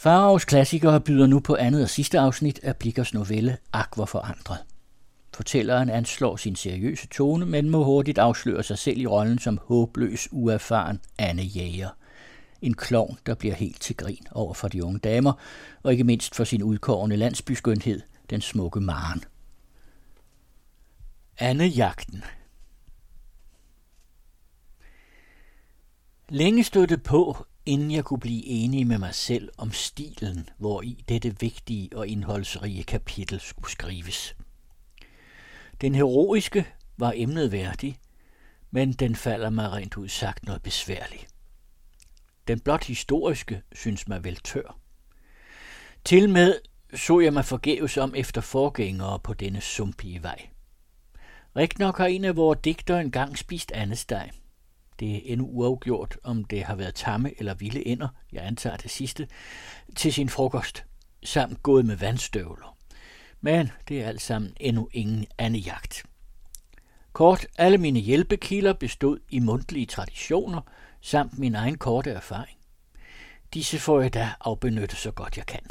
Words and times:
Faraos 0.00 0.44
klassikere 0.44 1.00
byder 1.00 1.26
nu 1.26 1.40
på 1.40 1.56
andet 1.56 1.82
og 1.82 1.88
sidste 1.88 2.18
afsnit 2.18 2.60
af 2.62 2.76
Blikkers 2.76 3.14
novelle 3.14 3.58
Aqua 3.72 4.04
forandret. 4.04 4.58
Fortælleren 5.34 5.90
anslår 5.90 6.36
sin 6.36 6.56
seriøse 6.56 7.06
tone, 7.06 7.46
men 7.46 7.70
må 7.70 7.84
hurtigt 7.84 8.18
afsløre 8.18 8.62
sig 8.62 8.78
selv 8.78 8.98
i 8.98 9.06
rollen 9.06 9.38
som 9.38 9.60
håbløs, 9.64 10.28
uerfaren 10.32 11.00
Anne 11.18 11.42
Jæger. 11.42 11.88
En 12.62 12.74
klovn, 12.74 13.18
der 13.26 13.34
bliver 13.34 13.54
helt 13.54 13.80
til 13.80 13.96
grin 13.96 14.26
over 14.32 14.54
for 14.54 14.68
de 14.68 14.84
unge 14.84 14.98
damer, 14.98 15.32
og 15.82 15.92
ikke 15.92 16.04
mindst 16.04 16.34
for 16.34 16.44
sin 16.44 16.62
udkårende 16.62 17.16
landsbyskønhed, 17.16 18.00
den 18.30 18.40
smukke 18.40 18.80
Maren. 18.80 19.24
Anne-jagten 21.38 22.24
Længe 26.28 26.64
stod 26.64 26.86
det 26.86 27.02
på, 27.02 27.46
inden 27.70 27.90
jeg 27.90 28.04
kunne 28.04 28.20
blive 28.20 28.46
enig 28.46 28.86
med 28.86 28.98
mig 28.98 29.14
selv 29.14 29.48
om 29.58 29.72
stilen, 29.72 30.48
hvor 30.58 30.82
i 30.82 31.04
dette 31.08 31.40
vigtige 31.40 31.88
og 31.96 32.06
indholdsrige 32.06 32.84
kapitel 32.84 33.40
skulle 33.40 33.70
skrives. 33.70 34.36
Den 35.80 35.94
heroiske 35.94 36.66
var 36.96 37.12
emnet 37.16 37.52
værdig, 37.52 37.98
men 38.70 38.92
den 38.92 39.16
falder 39.16 39.50
mig 39.50 39.72
rent 39.72 39.96
ud 39.96 40.08
sagt 40.08 40.46
noget 40.46 40.62
besværligt. 40.62 41.28
Den 42.48 42.60
blot 42.60 42.84
historiske 42.84 43.62
synes 43.72 44.08
mig 44.08 44.24
vel 44.24 44.36
tør. 44.36 44.78
Til 46.04 46.28
med 46.28 46.54
så 46.94 47.20
jeg 47.20 47.32
mig 47.32 47.44
forgæves 47.44 47.96
om 47.96 48.14
efter 48.16 48.40
forgængere 48.40 49.18
på 49.18 49.34
denne 49.34 49.60
sumpige 49.60 50.22
vej. 50.22 50.48
nok 51.78 51.98
har 51.98 52.06
en 52.06 52.24
af 52.24 52.36
vores 52.36 52.58
digter 52.64 52.98
engang 52.98 53.38
spist 53.38 53.72
andesteg. 53.72 54.30
Det 55.00 55.16
er 55.16 55.20
endnu 55.24 55.46
uafgjort, 55.46 56.18
om 56.22 56.44
det 56.44 56.64
har 56.64 56.74
været 56.74 56.94
tamme 56.94 57.32
eller 57.38 57.54
vilde 57.54 57.86
ender, 57.86 58.08
jeg 58.32 58.46
antager 58.46 58.76
det 58.76 58.90
sidste, 58.90 59.28
til 59.96 60.12
sin 60.12 60.28
frokost, 60.28 60.84
samt 61.24 61.62
gået 61.62 61.86
med 61.86 61.96
vandstøvler. 61.96 62.76
Men 63.40 63.70
det 63.88 64.02
er 64.02 64.08
alt 64.08 64.22
sammen 64.22 64.52
endnu 64.60 64.88
ingen 64.92 65.26
anden 65.38 65.60
jagt. 65.60 66.04
Kort, 67.12 67.46
alle 67.58 67.78
mine 67.78 68.00
hjælpekilder 68.00 68.72
bestod 68.72 69.18
i 69.28 69.38
mundtlige 69.38 69.86
traditioner, 69.86 70.60
samt 71.00 71.38
min 71.38 71.54
egen 71.54 71.78
korte 71.78 72.10
erfaring. 72.10 72.58
Disse 73.54 73.78
får 73.78 74.00
jeg 74.00 74.14
da 74.14 74.30
afbenyttet 74.40 74.98
så 74.98 75.10
godt 75.10 75.36
jeg 75.36 75.46
kan. 75.46 75.66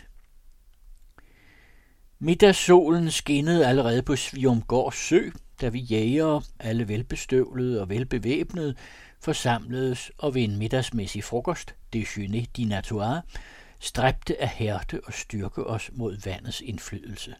Middagssolen 2.19 3.11
skinnede 3.11 3.67
allerede 3.67 4.01
på 4.01 4.15
Sviumgårds 4.15 4.95
sø, 4.95 5.29
da 5.61 5.69
vi 5.69 5.79
jægere, 5.79 6.41
alle 6.59 6.87
velbestøvlede 6.87 7.81
og 7.81 7.89
velbevæbnede, 7.89 8.75
forsamledes 9.19 10.11
og 10.17 10.35
ved 10.35 10.43
en 10.43 10.57
middagsmæssig 10.57 11.23
frokost, 11.23 11.75
déjeuner 11.95 12.45
dinatoire, 12.57 13.21
stræbte 13.79 14.41
af 14.41 14.47
hærte 14.47 15.01
og 15.05 15.13
styrke 15.13 15.63
os 15.63 15.91
mod 15.93 16.17
vandets 16.25 16.61
indflydelse. 16.61 17.35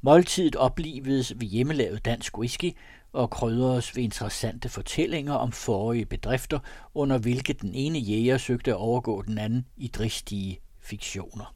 Måltidet 0.00 0.56
oplivedes 0.56 1.40
ved 1.40 1.46
hjemmelavet 1.46 2.04
dansk 2.04 2.38
whisky 2.38 2.76
og 3.12 3.30
krydredes 3.30 3.96
ved 3.96 4.02
interessante 4.02 4.68
fortællinger 4.68 5.34
om 5.34 5.52
forrige 5.52 6.06
bedrifter, 6.06 6.58
under 6.94 7.18
hvilke 7.18 7.52
den 7.52 7.74
ene 7.74 7.98
jæger 7.98 8.38
søgte 8.38 8.70
at 8.70 8.76
overgå 8.76 9.22
den 9.22 9.38
anden 9.38 9.66
i 9.76 9.88
dristige 9.88 10.60
fiktioner. 10.80 11.54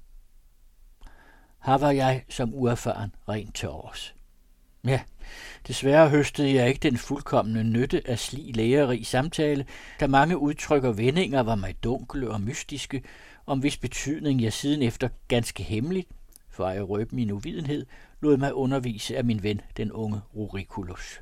Her 1.64 1.78
var 1.78 1.90
jeg 1.90 2.24
som 2.28 2.54
uerfaren 2.54 3.14
rent 3.28 3.54
til 3.54 3.68
års. 3.68 4.14
Ja, 4.88 5.00
desværre 5.66 6.08
høstede 6.08 6.54
jeg 6.54 6.68
ikke 6.68 6.80
den 6.80 6.96
fuldkommende 6.96 7.64
nytte 7.64 8.02
af 8.06 8.18
slig 8.18 8.56
lærerig 8.56 9.06
samtale, 9.06 9.66
da 10.00 10.06
mange 10.06 10.38
udtryk 10.38 10.84
og 10.84 10.98
vendinger 10.98 11.40
var 11.40 11.54
mig 11.54 11.84
dunkle 11.84 12.30
og 12.30 12.40
mystiske, 12.40 13.02
om 13.46 13.58
hvis 13.58 13.76
betydning 13.76 14.42
jeg 14.42 14.52
siden 14.52 14.82
efter 14.82 15.08
ganske 15.28 15.62
hemmeligt, 15.62 16.08
for 16.50 16.66
at 16.66 16.88
røbe 16.88 17.16
min 17.16 17.30
uvidenhed, 17.30 17.86
lod 18.20 18.36
mig 18.36 18.54
undervise 18.54 19.16
af 19.16 19.24
min 19.24 19.42
ven, 19.42 19.60
den 19.76 19.92
unge 19.92 20.20
Rurikulus. 20.34 21.20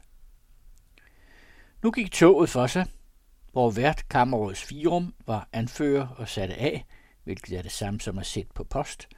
Nu 1.83 1.91
gik 1.91 2.13
toget 2.13 2.51
for 2.51 2.67
sig, 2.67 2.87
hvor 3.53 3.71
hvert 3.71 4.09
kammerråds 4.09 4.63
firum 4.63 5.15
var 5.27 5.49
anfører 5.53 6.07
og 6.07 6.29
satte 6.29 6.55
af, 6.55 6.85
hvilket 7.25 7.59
er 7.59 7.63
det 7.63 7.73
samme 7.73 8.01
som 8.01 8.19
at 8.19 8.27
sætte 8.27 8.51
på 8.55 8.65
post. 8.65 9.09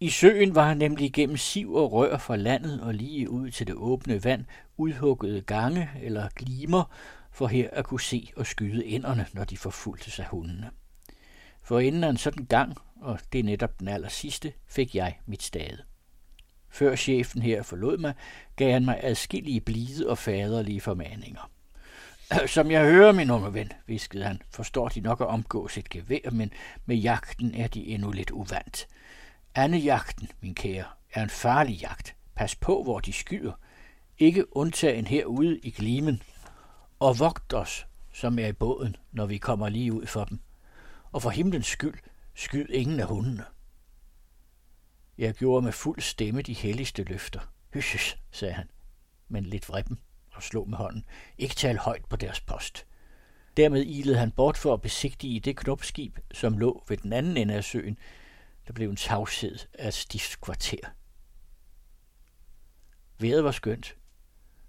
I 0.00 0.10
søen 0.10 0.54
var 0.54 0.68
han 0.68 0.76
nemlig 0.76 1.12
gennem 1.12 1.36
siv 1.36 1.74
og 1.74 1.92
rør 1.92 2.18
fra 2.18 2.36
landet 2.36 2.80
og 2.80 2.94
lige 2.94 3.30
ud 3.30 3.50
til 3.50 3.66
det 3.66 3.74
åbne 3.74 4.24
vand 4.24 4.44
udhuggede 4.76 5.40
gange 5.40 5.90
eller 6.02 6.28
glimer, 6.34 6.94
for 7.30 7.46
her 7.46 7.70
at 7.72 7.84
kunne 7.84 8.00
se 8.00 8.30
og 8.36 8.46
skyde 8.46 8.84
inderne, 8.84 9.26
når 9.32 9.44
de 9.44 9.56
forfulgte 9.56 10.10
sig 10.10 10.26
hundene. 10.30 10.70
For 11.62 11.78
inden 11.78 12.04
af 12.04 12.08
en 12.08 12.16
sådan 12.16 12.46
gang, 12.46 12.76
og 13.00 13.20
det 13.32 13.38
er 13.38 13.44
netop 13.44 13.80
den 13.80 13.88
aller 13.88 14.08
sidste, 14.08 14.52
fik 14.66 14.94
jeg 14.94 15.18
mit 15.26 15.42
stade. 15.42 15.78
Før 16.70 16.96
chefen 16.96 17.42
her 17.42 17.62
forlod 17.62 17.98
mig, 17.98 18.14
gav 18.56 18.72
han 18.72 18.84
mig 18.84 19.00
adskillige 19.02 19.60
blide 19.60 20.08
og 20.08 20.18
faderlige 20.18 20.80
formaninger. 20.80 21.50
Som 22.46 22.70
jeg 22.70 22.84
hører, 22.84 23.12
min 23.12 23.30
unge 23.30 23.54
ven, 23.54 23.72
viskede 23.86 24.24
han, 24.24 24.42
forstår 24.50 24.88
de 24.88 25.00
nok 25.00 25.20
at 25.20 25.26
omgås 25.26 25.78
et 25.78 25.88
gevær, 25.88 26.30
men 26.30 26.52
med 26.86 26.96
jagten 26.96 27.54
er 27.54 27.68
de 27.68 27.86
endnu 27.86 28.10
lidt 28.10 28.30
uvant 28.30 28.88
jagten, 29.64 30.28
min 30.40 30.54
kære, 30.54 30.84
er 31.12 31.22
en 31.22 31.30
farlig 31.30 31.76
jagt. 31.76 32.16
Pas 32.34 32.54
på, 32.54 32.82
hvor 32.82 33.00
de 33.00 33.12
skyder. 33.12 33.52
Ikke 34.18 34.56
undtagen 34.56 35.06
herude 35.06 35.58
i 35.58 35.70
glimen. 35.70 36.22
Og 36.98 37.18
vogt 37.18 37.54
os, 37.54 37.86
som 38.12 38.38
er 38.38 38.46
i 38.46 38.52
båden, 38.52 38.96
når 39.12 39.26
vi 39.26 39.38
kommer 39.38 39.68
lige 39.68 39.92
ud 39.92 40.06
for 40.06 40.24
dem. 40.24 40.40
Og 41.12 41.22
for 41.22 41.30
himlens 41.30 41.66
skyld, 41.66 41.98
skyd 42.34 42.66
ingen 42.68 43.00
af 43.00 43.06
hundene. 43.06 43.44
Jeg 45.18 45.34
gjorde 45.34 45.64
med 45.64 45.72
fuld 45.72 46.00
stemme 46.00 46.42
de 46.42 46.52
helligste 46.54 47.02
løfter. 47.02 47.40
Hysses, 47.74 48.18
sagde 48.30 48.54
han, 48.54 48.68
men 49.28 49.44
lidt 49.44 49.68
vrippen 49.68 49.98
og 50.32 50.42
slog 50.42 50.68
med 50.68 50.78
hånden. 50.78 51.04
Ikke 51.38 51.54
tal 51.54 51.78
højt 51.78 52.04
på 52.04 52.16
deres 52.16 52.40
post. 52.40 52.86
Dermed 53.56 53.82
ilede 53.86 54.18
han 54.18 54.30
bort 54.30 54.56
for 54.56 54.74
at 54.74 54.82
besigtige 54.82 55.40
det 55.40 55.56
knopskib, 55.56 56.18
som 56.32 56.58
lå 56.58 56.84
ved 56.88 56.96
den 56.96 57.12
anden 57.12 57.36
ende 57.36 57.54
af 57.54 57.64
søen. 57.64 57.98
Der 58.66 58.72
blev 58.72 58.90
en 58.90 58.96
tavshed 58.96 59.58
af 59.74 59.94
stiftskvarter. 59.94 60.88
Vejret 63.18 63.44
var 63.44 63.50
skønt. 63.50 63.96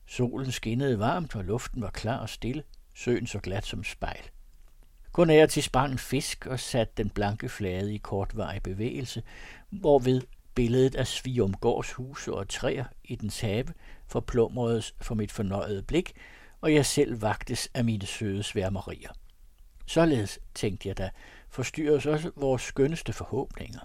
Solen 0.05 0.51
skinnede 0.51 0.99
varmt, 0.99 1.35
og 1.35 1.43
luften 1.43 1.81
var 1.81 1.89
klar 1.89 2.17
og 2.17 2.29
stille. 2.29 2.63
Søen 2.93 3.27
så 3.27 3.39
glat 3.39 3.65
som 3.65 3.83
spejl. 3.83 4.29
Kun 5.11 5.29
af 5.29 5.49
til 5.49 5.63
sprang 5.63 5.91
en 5.91 5.97
fisk 5.97 6.45
og 6.45 6.59
satte 6.59 6.93
den 6.97 7.09
blanke 7.09 7.49
flade 7.49 7.93
i 7.93 7.97
kortvarig 7.97 8.63
bevægelse, 8.63 9.23
hvorved 9.69 10.21
billedet 10.55 10.95
af 10.95 11.07
Sviumgårds 11.07 11.91
huse 11.91 12.33
og 12.33 12.49
træer 12.49 12.85
i 13.03 13.15
dens 13.15 13.39
have 13.39 13.65
forplumredes 14.07 14.95
for 15.01 15.15
mit 15.15 15.31
fornøjede 15.31 15.83
blik, 15.83 16.13
og 16.61 16.73
jeg 16.73 16.85
selv 16.85 17.21
vagtes 17.21 17.69
af 17.73 17.85
mine 17.85 18.05
søde 18.05 18.43
sværmerier. 18.43 19.09
Således, 19.85 20.39
tænkte 20.53 20.87
jeg 20.87 20.97
da, 20.97 21.09
forstyrres 21.49 22.05
også 22.05 22.31
vores 22.35 22.61
skønneste 22.61 23.13
forhåbninger. 23.13 23.79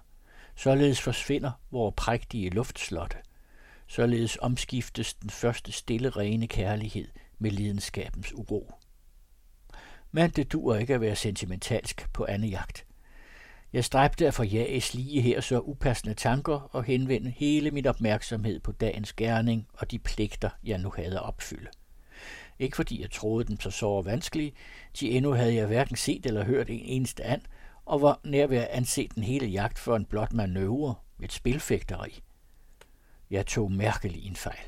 Således 0.56 1.00
forsvinder 1.00 1.50
vores 1.70 1.94
prægtige 1.96 2.50
luftslotte. 2.50 3.16
Således 3.86 4.38
omskiftes 4.40 5.14
den 5.14 5.30
første 5.30 5.72
stille 5.72 6.10
rene 6.10 6.46
kærlighed 6.46 7.08
med 7.38 7.50
lidenskabens 7.50 8.32
uro. 8.34 8.72
Men 10.12 10.30
det 10.30 10.52
dur 10.52 10.76
ikke 10.76 10.94
at 10.94 11.00
være 11.00 11.16
sentimentalsk 11.16 12.12
på 12.12 12.26
anden 12.28 12.48
jagt. 12.50 12.86
Jeg 13.72 13.84
stræbte 13.84 14.26
at 14.26 14.34
forjages 14.34 14.94
lige 14.94 15.20
her 15.20 15.40
så 15.40 15.60
upassende 15.60 16.14
tanker 16.14 16.68
og 16.72 16.84
henvende 16.84 17.30
hele 17.30 17.70
min 17.70 17.86
opmærksomhed 17.86 18.60
på 18.60 18.72
dagens 18.72 19.12
gerning 19.12 19.68
og 19.72 19.90
de 19.90 19.98
pligter, 19.98 20.50
jeg 20.64 20.78
nu 20.78 20.92
havde 20.96 21.16
at 21.16 21.22
opfylde. 21.22 21.68
Ikke 22.62 22.76
fordi 22.76 23.02
jeg 23.02 23.10
troede 23.10 23.44
dem 23.44 23.60
så 23.60 23.70
så 23.70 24.02
vanskelige, 24.02 24.52
de 25.00 25.10
endnu 25.10 25.32
havde 25.32 25.54
jeg 25.54 25.66
hverken 25.66 25.96
set 25.96 26.26
eller 26.26 26.44
hørt 26.44 26.70
en 26.70 26.80
eneste 26.84 27.24
and, 27.24 27.42
og 27.86 28.02
var 28.02 28.20
nær 28.24 28.46
ved 28.46 28.56
at 28.56 28.68
anse 28.70 29.08
den 29.14 29.22
hele 29.22 29.46
jagt 29.46 29.78
for 29.78 29.96
en 29.96 30.04
blot 30.04 30.32
manøvre, 30.32 30.94
et 31.22 31.32
spilfægteri. 31.32 32.22
Jeg 33.30 33.46
tog 33.46 33.72
mærkelig 33.72 34.26
en 34.26 34.36
fejl. 34.36 34.64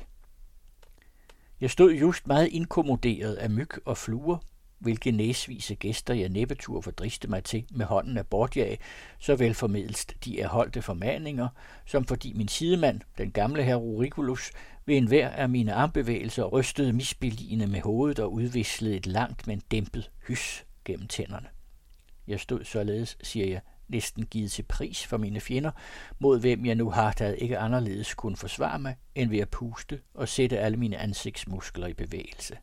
Jeg 1.61 1.69
stod 1.69 1.93
just 1.93 2.27
meget 2.27 2.47
inkommoderet 2.47 3.35
af 3.35 3.49
myg 3.49 3.71
og 3.85 3.97
fluer, 3.97 4.37
hvilke 4.79 5.11
næsvise 5.11 5.75
gæster 5.75 6.13
jeg 6.13 6.29
næppetur 6.29 6.81
fordriste 6.81 7.27
mig 7.27 7.43
til 7.43 7.65
med 7.71 7.85
hånden 7.85 8.17
af 8.17 8.27
bortjag, 8.27 8.79
så 9.19 9.53
formidlst 9.53 10.13
de 10.25 10.39
erholdte 10.39 10.81
formaninger, 10.81 11.47
som 11.85 12.05
fordi 12.05 12.33
min 12.33 12.47
sidemand, 12.47 13.01
den 13.17 13.31
gamle 13.31 13.63
herr 13.63 13.75
Rurikulus, 13.75 14.51
ved 14.85 14.97
enhver 14.97 15.29
af 15.29 15.49
mine 15.49 15.73
armbevægelser 15.73 16.43
rystede 16.43 16.93
misbeligende 16.93 17.67
med 17.67 17.81
hovedet 17.81 18.19
og 18.19 18.33
udvislede 18.33 18.95
et 18.95 19.07
langt, 19.07 19.47
men 19.47 19.59
dæmpet 19.71 20.11
hys 20.27 20.65
gennem 20.85 21.07
tænderne. 21.07 21.47
Jeg 22.27 22.39
stod 22.39 22.63
således, 22.63 23.17
siger 23.23 23.47
jeg, 23.47 23.61
næsten 23.87 24.25
givet 24.25 24.51
til 24.51 24.63
pris 24.63 25.05
for 25.05 25.17
mine 25.17 25.39
fjender, 25.39 25.71
mod 26.19 26.39
hvem 26.39 26.65
jeg 26.65 26.75
nu 26.75 26.89
har 26.89 27.11
taget 27.11 27.35
ikke 27.39 27.57
anderledes 27.57 28.13
kunne 28.13 28.37
forsvare 28.37 28.79
mig, 28.79 28.95
end 29.15 29.29
ved 29.29 29.39
at 29.39 29.49
puste 29.49 30.01
og 30.13 30.27
sætte 30.27 30.59
alle 30.59 30.77
mine 30.77 30.97
ansigtsmuskler 30.97 31.87
i 31.87 31.93
bevægelse. 31.93 32.57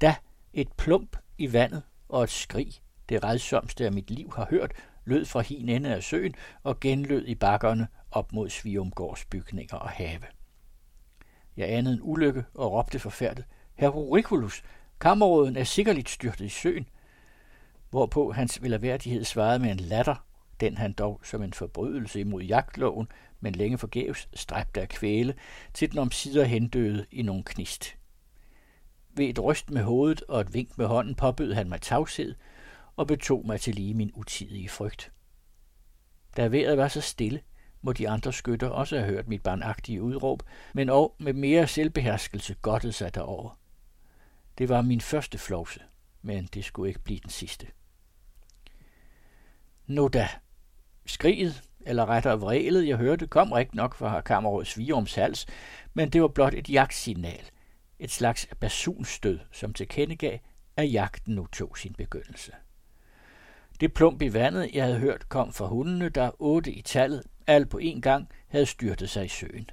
Da 0.00 0.14
et 0.52 0.72
plump 0.72 1.16
i 1.38 1.52
vandet 1.52 1.82
og 2.08 2.22
et 2.22 2.30
skrig, 2.30 2.72
det 3.08 3.24
redsomste 3.24 3.84
af 3.84 3.92
mit 3.92 4.10
liv 4.10 4.32
har 4.36 4.46
hørt, 4.50 4.72
lød 5.04 5.24
fra 5.24 5.40
hin 5.40 5.68
ende 5.68 5.94
af 5.94 6.02
søen 6.02 6.34
og 6.62 6.80
genlød 6.80 7.26
i 7.26 7.34
bakkerne 7.34 7.88
op 8.10 8.32
mod 8.32 8.50
Sviumgårds 8.50 9.24
bygninger 9.24 9.76
og 9.76 9.90
have. 9.90 10.20
Jeg 11.56 11.70
anede 11.72 11.94
en 11.94 12.00
ulykke 12.02 12.44
og 12.54 12.72
råbte 12.72 12.98
forfærdet, 12.98 13.44
Heroriculus, 13.74 14.62
kammerråden 15.00 15.56
er 15.56 15.64
sikkerligt 15.64 16.08
styrtet 16.08 16.44
i 16.44 16.48
søen, 16.48 16.88
hvorpå 17.90 18.32
hans 18.32 18.62
velaværdighed 18.62 19.24
svarede 19.24 19.58
med 19.58 19.70
en 19.70 19.80
latter, 19.80 20.26
den 20.60 20.76
han 20.76 20.92
dog 20.92 21.20
som 21.24 21.42
en 21.42 21.52
forbrydelse 21.52 22.20
imod 22.20 22.42
jagtloven, 22.42 23.08
men 23.40 23.54
længe 23.54 23.78
forgæves, 23.78 24.28
stræbte 24.34 24.82
at 24.82 24.88
kvæle, 24.88 25.34
til 25.74 25.90
den 25.90 25.98
omsider 25.98 26.44
hendøde 26.44 27.06
i 27.10 27.22
nogen 27.22 27.42
knist. 27.42 27.96
Ved 29.10 29.26
et 29.26 29.44
ryst 29.44 29.70
med 29.70 29.82
hovedet 29.82 30.22
og 30.28 30.40
et 30.40 30.54
vink 30.54 30.78
med 30.78 30.86
hånden 30.86 31.14
påbød 31.14 31.52
han 31.52 31.68
mig 31.68 31.80
tavshed 31.80 32.34
og 32.96 33.06
betog 33.06 33.46
mig 33.46 33.60
til 33.60 33.74
lige 33.74 33.94
min 33.94 34.10
utidige 34.14 34.68
frygt. 34.68 35.12
Da 36.36 36.46
vejret 36.48 36.78
var 36.78 36.88
så 36.88 37.00
stille, 37.00 37.40
må 37.84 37.92
de 37.92 38.08
andre 38.08 38.32
skytter 38.32 38.68
også 38.68 38.96
have 38.96 39.10
hørt 39.10 39.28
mit 39.28 39.42
barnagtige 39.42 40.02
udråb, 40.02 40.42
men 40.72 40.90
og 40.90 41.16
med 41.18 41.32
mere 41.32 41.66
selvbeherskelse 41.66 42.54
godtede 42.62 42.92
sig 42.92 43.14
derover. 43.14 43.58
Det 44.58 44.68
var 44.68 44.82
min 44.82 45.00
første 45.00 45.38
flovse, 45.38 45.80
men 46.22 46.48
det 46.54 46.64
skulle 46.64 46.88
ikke 46.88 47.00
blive 47.00 47.20
den 47.20 47.30
sidste. 47.30 47.66
Nu 49.86 50.08
da. 50.08 50.28
Skriget, 51.06 51.62
eller 51.80 52.06
rettere 52.06 52.40
vrælet, 52.40 52.88
jeg 52.88 52.96
hørte, 52.96 53.26
kom 53.26 53.52
rigtig 53.52 53.76
nok 53.76 53.94
fra 53.94 54.20
kammerrådets 54.20 54.78
Viorms 54.78 55.14
hals, 55.14 55.46
men 55.94 56.10
det 56.10 56.22
var 56.22 56.28
blot 56.28 56.54
et 56.54 56.70
jagtsignal, 56.70 57.50
et 57.98 58.10
slags 58.10 58.48
basunstød, 58.60 59.38
som 59.52 59.74
tilkendegav, 59.74 60.38
at 60.76 60.92
jagten 60.92 61.34
nu 61.34 61.46
tog 61.46 61.78
sin 61.78 61.94
begyndelse. 61.94 62.52
Det 63.80 63.94
plump 63.94 64.22
i 64.22 64.32
vandet, 64.32 64.70
jeg 64.74 64.84
havde 64.84 64.98
hørt, 64.98 65.28
kom 65.28 65.52
fra 65.52 65.66
hundene, 65.66 66.08
der 66.08 66.30
otte 66.42 66.72
i 66.72 66.82
tallet, 66.82 67.22
alt 67.46 67.68
på 67.68 67.78
en 67.78 68.00
gang, 68.00 68.28
havde 68.48 68.66
styrtet 68.66 69.10
sig 69.10 69.24
i 69.24 69.28
søen. 69.28 69.70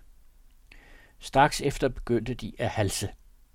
Straks 1.19 1.62
efter 1.62 1.89
begyndte 1.89 2.33
de 2.33 2.53
at 2.59 2.69
halse. 2.69 3.09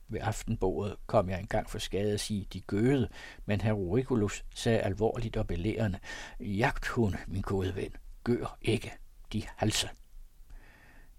Ved 0.09 0.21
aftenbordet 0.23 0.97
kom 1.07 1.31
jeg 1.31 1.41
engang 1.41 1.71
for 1.71 1.79
skade 1.79 2.13
at 2.13 2.21
sige, 2.21 2.47
de 2.53 2.61
gøede, 2.61 3.09
men 3.47 3.61
herr 3.61 3.73
Auriculus 3.73 4.45
sagde 4.55 4.79
alvorligt 4.79 5.37
og 5.37 5.47
belærende, 5.47 5.99
jagthund, 6.41 7.15
min 7.27 7.43
gode 7.43 7.75
ven, 7.75 7.91
gør 8.25 8.59
ikke, 8.63 8.93
de 9.33 9.43
halser. 9.57 9.89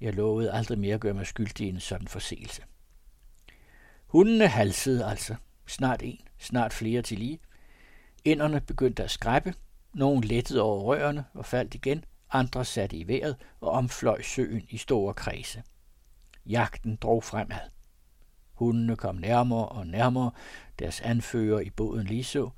Jeg 0.02 0.14
lovede 0.14 0.52
aldrig 0.52 0.80
mere 0.80 0.94
at 0.94 1.02
gøre 1.02 1.14
mig 1.14 1.28
skyldig 1.28 1.66
i 1.68 1.70
en 1.70 1.80
sådan 1.80 2.08
forseelse. 2.08 2.64
Hundene 4.08 4.48
halsede 4.48 5.06
altså, 5.06 5.36
snart 5.68 6.02
en, 6.04 6.20
snart 6.38 6.74
flere 6.74 7.02
til 7.02 7.18
lige. 7.18 7.40
Inderne 8.26 8.62
begyndte 8.62 9.04
at 9.04 9.12
skræppe, 9.12 9.54
nogen 9.94 10.24
lettede 10.24 10.62
over 10.62 10.82
rørene 10.84 11.26
og 11.34 11.46
faldt 11.46 11.76
igen, 11.76 12.06
andre 12.32 12.66
satte 12.66 12.98
i 12.98 13.08
vejret 13.08 13.36
og 13.62 13.72
omfløj 13.72 14.22
søen 14.22 14.66
i 14.70 14.78
store 14.78 15.14
kredse. 15.14 15.64
Jagten 16.46 16.96
drog 16.96 17.24
fremad. 17.24 17.70
Hundene 18.54 18.96
kom 18.96 19.16
nærmere 19.16 19.70
og 19.70 19.88
nærmere, 19.88 20.32
deres 20.80 21.02
anfører 21.02 21.60
i 21.60 21.70
båden 21.70 22.08
lige 22.08 22.24
så. 22.24 22.50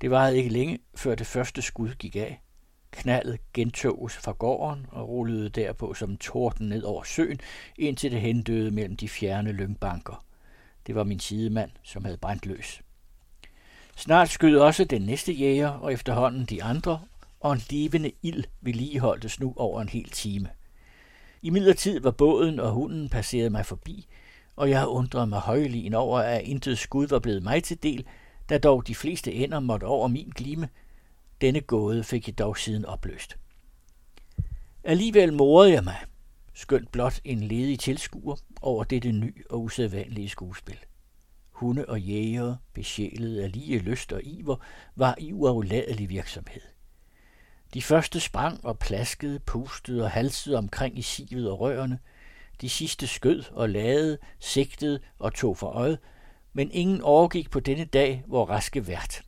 Det 0.00 0.10
varede 0.10 0.36
ikke 0.36 0.50
længe, 0.50 0.78
før 0.94 1.14
det 1.14 1.26
første 1.26 1.62
skud 1.62 1.94
gik 1.94 2.16
af. 2.16 2.42
Knaldet 2.90 3.40
gentoges 3.52 4.16
fra 4.16 4.32
gården 4.32 4.86
og 4.88 5.08
rullede 5.08 5.48
derpå 5.48 5.94
som 5.94 6.16
torden 6.16 6.68
ned 6.68 6.82
over 6.82 7.02
søen, 7.02 7.40
indtil 7.76 8.10
det 8.10 8.20
hendøde 8.20 8.70
mellem 8.70 8.96
de 8.96 9.08
fjerne 9.08 9.52
lyngbanker. 9.52 10.24
Det 10.86 10.94
var 10.94 11.04
min 11.04 11.20
sidemand, 11.20 11.70
som 11.82 12.04
havde 12.04 12.16
brændt 12.16 12.46
løs. 12.46 12.82
Snart 13.96 14.28
skød 14.28 14.56
også 14.56 14.84
den 14.84 15.02
næste 15.02 15.32
jæger, 15.32 15.68
og 15.68 15.92
efterhånden 15.92 16.44
de 16.44 16.62
andre, 16.62 17.00
og 17.40 17.52
en 17.52 17.62
levende 17.70 18.12
ild 18.22 18.44
vedligeholdtes 18.60 19.40
nu 19.40 19.52
over 19.56 19.80
en 19.80 19.88
hel 19.88 20.10
time. 20.10 20.48
I 21.42 21.50
midlertid 21.50 22.00
var 22.00 22.10
båden 22.10 22.60
og 22.60 22.70
hunden 22.70 23.08
passeret 23.08 23.52
mig 23.52 23.66
forbi, 23.66 24.06
og 24.56 24.70
jeg 24.70 24.86
undrede 24.86 25.26
mig 25.26 25.40
højligen 25.40 25.94
over, 25.94 26.18
at 26.18 26.42
intet 26.42 26.78
skud 26.78 27.06
var 27.06 27.18
blevet 27.18 27.42
mig 27.42 27.64
til 27.64 27.82
del, 27.82 28.06
da 28.48 28.58
dog 28.58 28.86
de 28.86 28.94
fleste 28.94 29.32
ender 29.32 29.60
måtte 29.60 29.84
over 29.84 30.08
min 30.08 30.32
glime. 30.36 30.68
Denne 31.40 31.60
gåde 31.60 32.04
fik 32.04 32.26
jeg 32.28 32.38
dog 32.38 32.58
siden 32.58 32.84
opløst. 32.84 33.36
Alligevel 34.84 35.32
morede 35.32 35.72
jeg 35.72 35.84
mig, 35.84 35.96
skønt 36.54 36.92
blot 36.92 37.20
en 37.24 37.40
ledig 37.40 37.78
tilskuer 37.78 38.36
over 38.62 38.84
dette 38.84 39.12
ny 39.12 39.46
og 39.50 39.62
usædvanlige 39.62 40.28
skuespil. 40.28 40.78
Hunde 41.50 41.84
og 41.88 42.00
jægere, 42.00 42.56
besjælet 42.74 43.40
af 43.40 43.52
lige 43.52 43.78
lyst 43.78 44.12
og 44.12 44.20
iver, 44.24 44.56
var 44.96 45.14
i 45.18 45.32
uafladelig 45.32 46.08
virksomhed. 46.08 46.77
De 47.74 47.82
første 47.82 48.20
sprang 48.20 48.64
og 48.64 48.78
plaskede, 48.78 49.38
pustede 49.38 50.04
og 50.04 50.10
halsede 50.10 50.58
omkring 50.58 50.98
i 50.98 51.02
sivet 51.02 51.50
og 51.50 51.60
rørene. 51.60 51.98
De 52.60 52.68
sidste 52.68 53.06
skød 53.06 53.42
og 53.52 53.68
lagede, 53.68 54.18
sigtede 54.38 55.00
og 55.18 55.34
tog 55.34 55.56
for 55.56 55.66
øjet, 55.66 55.98
men 56.52 56.70
ingen 56.72 57.00
overgik 57.00 57.50
på 57.50 57.60
denne 57.60 57.84
dag, 57.84 58.22
hvor 58.26 58.44
raske 58.44 58.86
vært. 58.86 59.22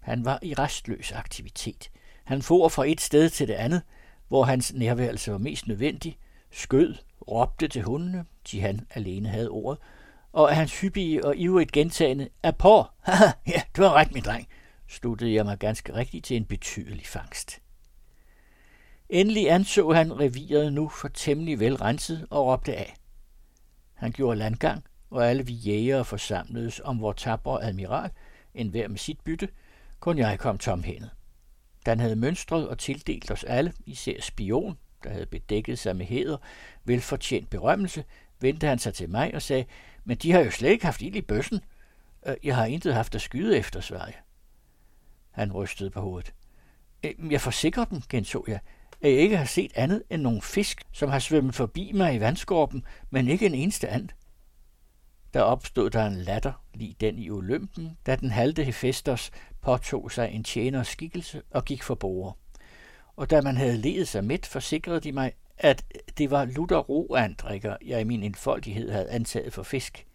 Han 0.00 0.24
var 0.24 0.38
i 0.42 0.54
restløs 0.54 1.12
aktivitet. 1.12 1.90
Han 2.24 2.42
for 2.42 2.68
fra 2.68 2.88
et 2.88 3.00
sted 3.00 3.30
til 3.30 3.48
det 3.48 3.54
andet, 3.54 3.82
hvor 4.28 4.44
hans 4.44 4.72
nærværelse 4.72 5.32
var 5.32 5.38
mest 5.38 5.66
nødvendig, 5.66 6.18
skød, 6.50 6.94
råbte 7.28 7.68
til 7.68 7.82
hundene, 7.82 8.24
de 8.50 8.60
han 8.60 8.86
alene 8.90 9.28
havde 9.28 9.48
ordet, 9.48 9.82
og 10.32 10.50
af 10.50 10.56
hans 10.56 10.80
hyppige 10.80 11.24
og 11.24 11.36
ivrigt 11.36 11.72
gentagende, 11.72 12.28
er 12.42 12.50
på, 12.50 12.84
haha, 13.00 13.26
ja, 13.46 13.62
du 13.76 13.82
har 13.82 13.92
ret, 13.92 14.12
min 14.12 14.22
dreng, 14.22 14.48
sluttede 14.88 15.34
jeg 15.34 15.44
mig 15.44 15.58
ganske 15.58 15.94
rigtigt 15.94 16.24
til 16.24 16.36
en 16.36 16.44
betydelig 16.44 17.06
fangst. 17.06 17.60
Endelig 19.08 19.50
anså 19.50 19.92
han 19.92 20.20
reviret 20.20 20.72
nu 20.72 20.88
for 20.88 21.08
temmelig 21.08 21.60
velrenset 21.60 22.26
og 22.30 22.46
råbte 22.46 22.74
af. 22.76 22.94
Han 23.94 24.12
gjorde 24.12 24.38
landgang, 24.38 24.84
og 25.10 25.30
alle 25.30 25.46
vi 25.46 25.52
jægere 25.52 26.04
forsamledes 26.04 26.80
om 26.84 27.00
vor 27.00 27.12
tabre 27.12 27.64
admiral, 27.64 28.10
en 28.54 28.68
hver 28.68 28.88
med 28.88 28.98
sit 28.98 29.20
bytte, 29.20 29.48
kun 30.00 30.18
jeg 30.18 30.38
kom 30.38 30.58
tomhændet. 30.58 31.10
Dan 31.86 32.00
havde 32.00 32.16
mønstret 32.16 32.68
og 32.68 32.78
tildelt 32.78 33.30
os 33.30 33.44
alle, 33.44 33.72
især 33.86 34.20
spion, 34.20 34.78
der 35.04 35.10
havde 35.10 35.26
bedækket 35.26 35.78
sig 35.78 35.96
med 35.96 36.06
heder, 36.06 36.36
velfortjent 36.84 37.50
berømmelse, 37.50 38.04
vendte 38.40 38.66
han 38.66 38.78
sig 38.78 38.94
til 38.94 39.10
mig 39.10 39.34
og 39.34 39.42
sagde, 39.42 39.64
men 40.04 40.16
de 40.16 40.32
har 40.32 40.40
jo 40.40 40.50
slet 40.50 40.70
ikke 40.70 40.84
haft 40.84 41.02
ild 41.02 41.16
i 41.16 41.20
bøssen. 41.20 41.60
Øh, 42.26 42.36
jeg 42.42 42.56
har 42.56 42.64
intet 42.64 42.94
haft 42.94 43.14
at 43.14 43.20
skyde 43.20 43.58
efter, 43.58 43.80
Sverige. 43.80 44.16
Han 45.30 45.52
rystede 45.52 45.90
på 45.90 46.00
hovedet. 46.00 46.34
Øhm, 47.04 47.30
jeg 47.30 47.40
forsikrer 47.40 47.84
dem, 47.84 48.02
genså 48.08 48.44
jeg, 48.48 48.60
at 49.06 49.12
jeg 49.12 49.20
ikke 49.20 49.36
har 49.36 49.44
set 49.44 49.72
andet 49.74 50.02
end 50.10 50.22
nogle 50.22 50.42
fisk, 50.42 50.82
som 50.92 51.08
har 51.08 51.18
svømmet 51.18 51.54
forbi 51.54 51.92
mig 51.92 52.14
i 52.14 52.20
vandskorpen, 52.20 52.84
men 53.10 53.28
ikke 53.28 53.46
en 53.46 53.54
eneste 53.54 53.88
and. 53.88 54.08
Der 55.34 55.40
opstod 55.40 55.90
der 55.90 56.06
en 56.06 56.16
latter, 56.16 56.52
lige 56.74 56.96
den 57.00 57.18
i 57.18 57.30
Olympen, 57.30 57.96
da 58.06 58.16
den 58.16 58.30
halde 58.30 58.64
Hephaestos 58.64 59.30
påtog 59.62 60.12
sig 60.12 60.30
en 60.32 60.44
tjeners 60.44 60.88
skikkelse 60.88 61.42
og 61.50 61.64
gik 61.64 61.82
for 61.82 61.94
bord. 61.94 62.38
Og 63.16 63.30
da 63.30 63.40
man 63.40 63.56
havde 63.56 63.76
ledet 63.76 64.08
sig 64.08 64.24
midt, 64.24 64.46
forsikrede 64.46 65.00
de 65.00 65.12
mig, 65.12 65.32
at 65.58 65.84
det 66.18 66.30
var 66.30 66.44
Luther 66.44 66.78
roandrikker, 66.78 67.76
jeg 67.84 68.00
i 68.00 68.04
min 68.04 68.22
enfoldighed 68.22 68.90
havde 68.90 69.10
antaget 69.10 69.52
for 69.52 69.62
fisk. 69.62 70.06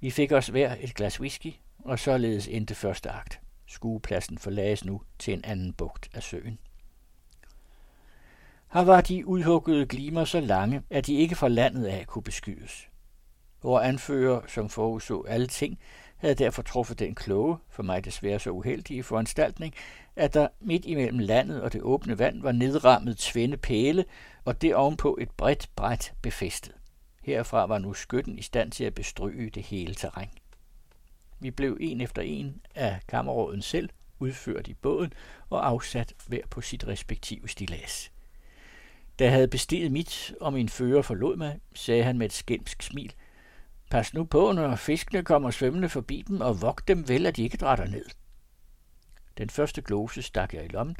Vi 0.00 0.10
fik 0.10 0.32
os 0.32 0.46
hver 0.46 0.76
et 0.80 0.94
glas 0.94 1.20
whisky, 1.20 1.52
og 1.78 1.98
således 1.98 2.48
endte 2.48 2.74
første 2.74 3.10
akt. 3.10 3.40
Skuepladsen 3.66 4.38
forlades 4.38 4.84
nu 4.84 5.02
til 5.18 5.34
en 5.34 5.44
anden 5.44 5.72
bugt 5.72 6.08
af 6.14 6.22
søen. 6.22 6.58
Her 8.72 8.80
var 8.80 9.00
de 9.00 9.26
udhuggede 9.26 9.86
glimer 9.86 10.24
så 10.24 10.40
lange, 10.40 10.82
at 10.90 11.06
de 11.06 11.14
ikke 11.14 11.36
fra 11.36 11.48
landet 11.48 11.86
af 11.86 12.06
kunne 12.06 12.22
beskydes. 12.22 12.88
Hvor 13.60 13.80
anfører, 13.80 14.40
som 14.46 14.68
forudså 14.68 15.22
alle 15.22 15.46
ting, 15.46 15.78
havde 16.16 16.34
derfor 16.34 16.62
truffet 16.62 16.98
den 16.98 17.14
kloge, 17.14 17.56
for 17.70 17.82
mig 17.82 18.04
desværre 18.04 18.38
så 18.38 18.50
uheldige 18.50 19.02
foranstaltning, 19.02 19.74
at 20.16 20.34
der 20.34 20.48
midt 20.60 20.84
imellem 20.84 21.18
landet 21.18 21.62
og 21.62 21.72
det 21.72 21.82
åbne 21.82 22.18
vand 22.18 22.42
var 22.42 22.52
nedrammet 22.52 23.18
tvende 23.18 23.56
pæle, 23.56 24.04
og 24.44 24.62
det 24.62 24.74
ovenpå 24.74 25.18
et 25.20 25.30
bredt 25.30 25.70
bræt 25.76 26.12
befæstet. 26.22 26.74
Herfra 27.22 27.66
var 27.66 27.78
nu 27.78 27.92
skytten 27.92 28.38
i 28.38 28.42
stand 28.42 28.70
til 28.70 28.84
at 28.84 28.94
bestryge 28.94 29.50
det 29.50 29.62
hele 29.62 29.94
terræn. 29.94 30.30
Vi 31.40 31.50
blev 31.50 31.76
en 31.80 32.00
efter 32.00 32.22
en 32.22 32.60
af 32.74 33.00
kammerråden 33.08 33.62
selv 33.62 33.90
udført 34.18 34.68
i 34.68 34.74
båden 34.74 35.12
og 35.50 35.66
afsat 35.66 36.14
hver 36.26 36.46
på 36.50 36.60
sit 36.60 36.88
respektive 36.88 37.48
stilas. 37.48 38.10
Da 39.18 39.24
jeg 39.24 39.32
havde 39.32 39.48
bestiget 39.48 39.92
mit, 39.92 40.34
og 40.40 40.52
min 40.52 40.68
fører 40.68 41.02
forlod 41.02 41.36
mig, 41.36 41.60
sagde 41.74 42.02
han 42.02 42.18
med 42.18 42.26
et 42.26 42.32
skæmsk 42.32 42.82
smil, 42.82 43.14
Pas 43.90 44.14
nu 44.14 44.24
på, 44.24 44.52
når 44.52 44.76
fiskene 44.76 45.24
kommer 45.24 45.50
svømmende 45.50 45.88
forbi 45.88 46.24
dem, 46.28 46.40
og 46.40 46.62
vogt 46.62 46.88
dem 46.88 47.08
vel, 47.08 47.26
at 47.26 47.36
de 47.36 47.42
ikke 47.42 47.56
drætter 47.56 47.86
ned. 47.86 48.04
Den 49.38 49.50
første 49.50 49.82
glose 49.82 50.22
stak 50.22 50.54
jeg 50.54 50.64
i 50.64 50.68
lommen, 50.68 50.96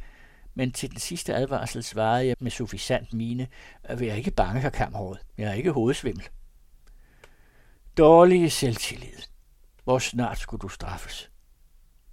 men 0.54 0.72
til 0.72 0.90
den 0.90 0.98
sidste 0.98 1.34
advarsel 1.34 1.82
svarede 1.82 2.26
jeg 2.26 2.36
med 2.40 2.50
suffisant 2.50 3.12
mine, 3.12 3.48
at 3.84 4.00
jeg 4.00 4.16
ikke 4.16 4.30
bange 4.30 4.62
for 4.62 4.70
kammerrådet. 4.70 5.22
Jeg 5.38 5.48
er 5.48 5.52
ikke 5.52 5.70
hovedsvimmel. 5.70 6.28
Dårlige 7.98 8.50
selvtillid. 8.50 9.22
Hvor 9.84 9.98
snart 9.98 10.38
skulle 10.38 10.60
du 10.60 10.68
straffes? 10.68 11.30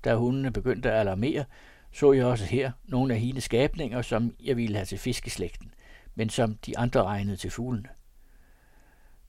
Da 0.03 0.15
hundene 0.15 0.51
begyndte 0.51 0.91
at 0.91 0.99
alarmere, 0.99 1.45
så 1.91 2.11
jeg 2.11 2.25
også 2.25 2.45
her 2.45 2.71
nogle 2.83 3.13
af 3.13 3.19
hendes 3.19 3.43
skabninger, 3.43 4.01
som 4.01 4.35
jeg 4.39 4.57
ville 4.57 4.75
have 4.75 4.85
til 4.85 4.97
fiskeslægten, 4.97 5.73
men 6.15 6.29
som 6.29 6.55
de 6.55 6.77
andre 6.77 7.03
regnede 7.03 7.37
til 7.37 7.51
fuglene. 7.51 7.89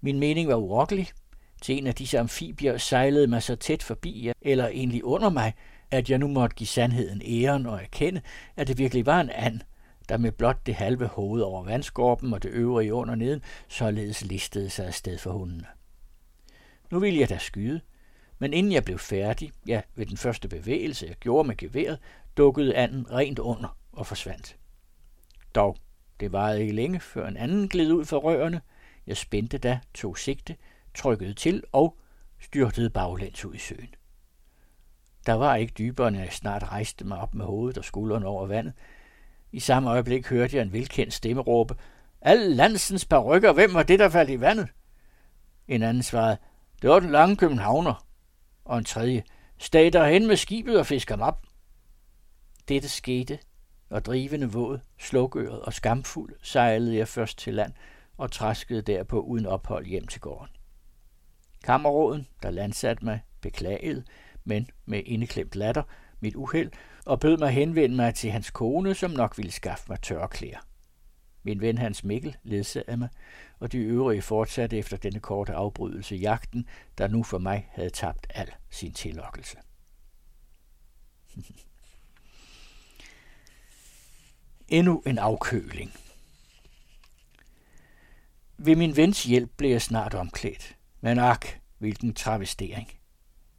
Min 0.00 0.18
mening 0.18 0.48
var 0.48 0.54
urokkelig. 0.54 1.08
Til 1.62 1.78
en 1.78 1.86
af 1.86 1.94
disse 1.94 2.18
amfibier 2.18 2.78
sejlede 2.78 3.26
mig 3.26 3.42
så 3.42 3.56
tæt 3.56 3.82
forbi, 3.82 4.30
eller 4.42 4.68
egentlig 4.68 5.04
under 5.04 5.30
mig, 5.30 5.54
at 5.90 6.10
jeg 6.10 6.18
nu 6.18 6.28
måtte 6.28 6.56
give 6.56 6.66
sandheden 6.66 7.22
æren 7.24 7.66
og 7.66 7.82
erkende, 7.82 8.20
at 8.56 8.68
det 8.68 8.78
virkelig 8.78 9.06
var 9.06 9.20
en 9.20 9.30
and, 9.30 9.60
der 10.08 10.16
med 10.16 10.32
blot 10.32 10.66
det 10.66 10.74
halve 10.74 11.06
hoved 11.06 11.42
over 11.42 11.64
vandskorpen 11.64 12.34
og 12.34 12.42
det 12.42 12.48
øvrige 12.48 12.94
under 12.94 13.14
neden, 13.14 13.42
således 13.68 14.24
listede 14.24 14.70
sig 14.70 14.86
afsted 14.86 15.18
for 15.18 15.32
hundene. 15.32 15.66
Nu 16.90 16.98
ville 16.98 17.20
jeg 17.20 17.28
da 17.28 17.38
skyde, 17.38 17.80
men 18.38 18.52
inden 18.52 18.72
jeg 18.72 18.84
blev 18.84 18.98
færdig, 18.98 19.52
ja, 19.66 19.80
ved 19.94 20.06
den 20.06 20.16
første 20.16 20.48
bevægelse, 20.48 21.06
jeg 21.06 21.16
gjorde 21.16 21.48
med 21.48 21.56
geværet, 21.56 21.98
dukkede 22.36 22.74
anden 22.76 23.12
rent 23.12 23.38
under 23.38 23.78
og 23.92 24.06
forsvandt. 24.06 24.56
Dog, 25.54 25.76
det 26.20 26.32
varede 26.32 26.60
ikke 26.60 26.74
længe, 26.74 27.00
før 27.00 27.28
en 27.28 27.36
anden 27.36 27.68
gled 27.68 27.92
ud 27.92 28.04
for 28.04 28.18
rørene. 28.18 28.60
Jeg 29.06 29.16
spændte 29.16 29.58
da, 29.58 29.80
tog 29.94 30.18
sigte, 30.18 30.56
trykkede 30.94 31.34
til 31.34 31.62
og 31.72 31.98
styrtede 32.40 32.90
baglæns 32.90 33.44
ud 33.44 33.54
i 33.54 33.58
søen. 33.58 33.94
Der 35.26 35.32
var 35.32 35.56
ikke 35.56 35.74
dybere, 35.78 36.10
når 36.10 36.18
jeg 36.18 36.32
snart 36.32 36.62
rejste 36.62 37.04
mig 37.04 37.18
op 37.18 37.34
med 37.34 37.44
hovedet 37.44 37.78
og 37.78 37.84
skuldrene 37.84 38.26
over 38.26 38.46
vandet. 38.46 38.72
I 39.52 39.60
samme 39.60 39.90
øjeblik 39.90 40.28
hørte 40.28 40.56
jeg 40.56 40.62
en 40.62 40.72
velkendt 40.72 41.14
stemme 41.14 41.42
råbe, 41.42 41.76
Al 42.20 42.38
landsens 42.38 43.04
parrykker, 43.04 43.52
hvem 43.52 43.74
var 43.74 43.82
det, 43.82 43.98
der 43.98 44.08
faldt 44.08 44.30
i 44.30 44.40
vandet? 44.40 44.68
En 45.68 45.82
anden 45.82 46.02
svarede, 46.02 46.36
det 46.82 46.90
var 46.90 47.00
den 47.00 47.10
lange 47.10 47.36
københavner. 47.36 48.06
Og 48.64 48.78
en 48.78 48.84
tredje, 48.84 49.22
stag 49.58 50.12
hen 50.12 50.26
med 50.26 50.36
skibet 50.36 50.78
og 50.78 50.86
fisk 50.86 51.10
ham 51.10 51.20
op. 51.20 51.42
Dette 52.68 52.88
skete, 52.88 53.38
og 53.90 54.04
drivende 54.04 54.52
våd, 54.52 54.78
slukøret 54.98 55.60
og 55.60 55.72
skamfuld 55.72 56.34
sejlede 56.42 56.96
jeg 56.96 57.08
først 57.08 57.38
til 57.38 57.54
land 57.54 57.72
og 58.16 58.32
træskede 58.32 58.82
derpå 58.82 59.20
uden 59.20 59.46
ophold 59.46 59.86
hjem 59.86 60.06
til 60.06 60.20
gården. 60.20 60.50
Kammerråden, 61.64 62.26
der 62.42 62.50
landsatte 62.50 63.04
mig, 63.04 63.20
beklagede, 63.40 64.04
men 64.44 64.70
med 64.86 65.02
indeklemt 65.06 65.56
latter, 65.56 65.82
mit 66.20 66.36
uheld, 66.36 66.70
og 67.06 67.20
bød 67.20 67.36
mig 67.36 67.50
henvende 67.50 67.96
mig 67.96 68.14
til 68.14 68.30
hans 68.30 68.50
kone, 68.50 68.94
som 68.94 69.10
nok 69.10 69.36
ville 69.38 69.52
skaffe 69.52 69.84
mig 69.88 70.00
tørre 70.00 70.28
klæder. 70.28 70.58
Min 71.42 71.60
ven 71.60 71.78
Hans 71.78 72.04
Mikkel 72.04 72.36
ledsagede 72.42 72.96
mig, 72.96 73.08
og 73.58 73.72
de 73.72 73.78
øvrige 73.78 74.22
fortsatte 74.22 74.78
efter 74.78 74.96
denne 74.96 75.20
korte 75.20 75.54
afbrydelse 75.54 76.16
jagten, 76.16 76.68
der 76.98 77.08
nu 77.08 77.22
for 77.22 77.38
mig 77.38 77.68
havde 77.72 77.90
tabt 77.90 78.26
al 78.30 78.50
sin 78.70 78.92
tillokkelse. 78.92 79.56
Endnu 84.74 85.02
en 85.06 85.18
afkøling. 85.18 85.92
Ved 88.58 88.76
min 88.76 88.96
vens 88.96 89.24
hjælp 89.24 89.50
blev 89.56 89.70
jeg 89.70 89.82
snart 89.82 90.14
omklædt, 90.14 90.76
men 91.00 91.18
ak, 91.18 91.46
hvilken 91.78 92.14
travestering. 92.14 92.88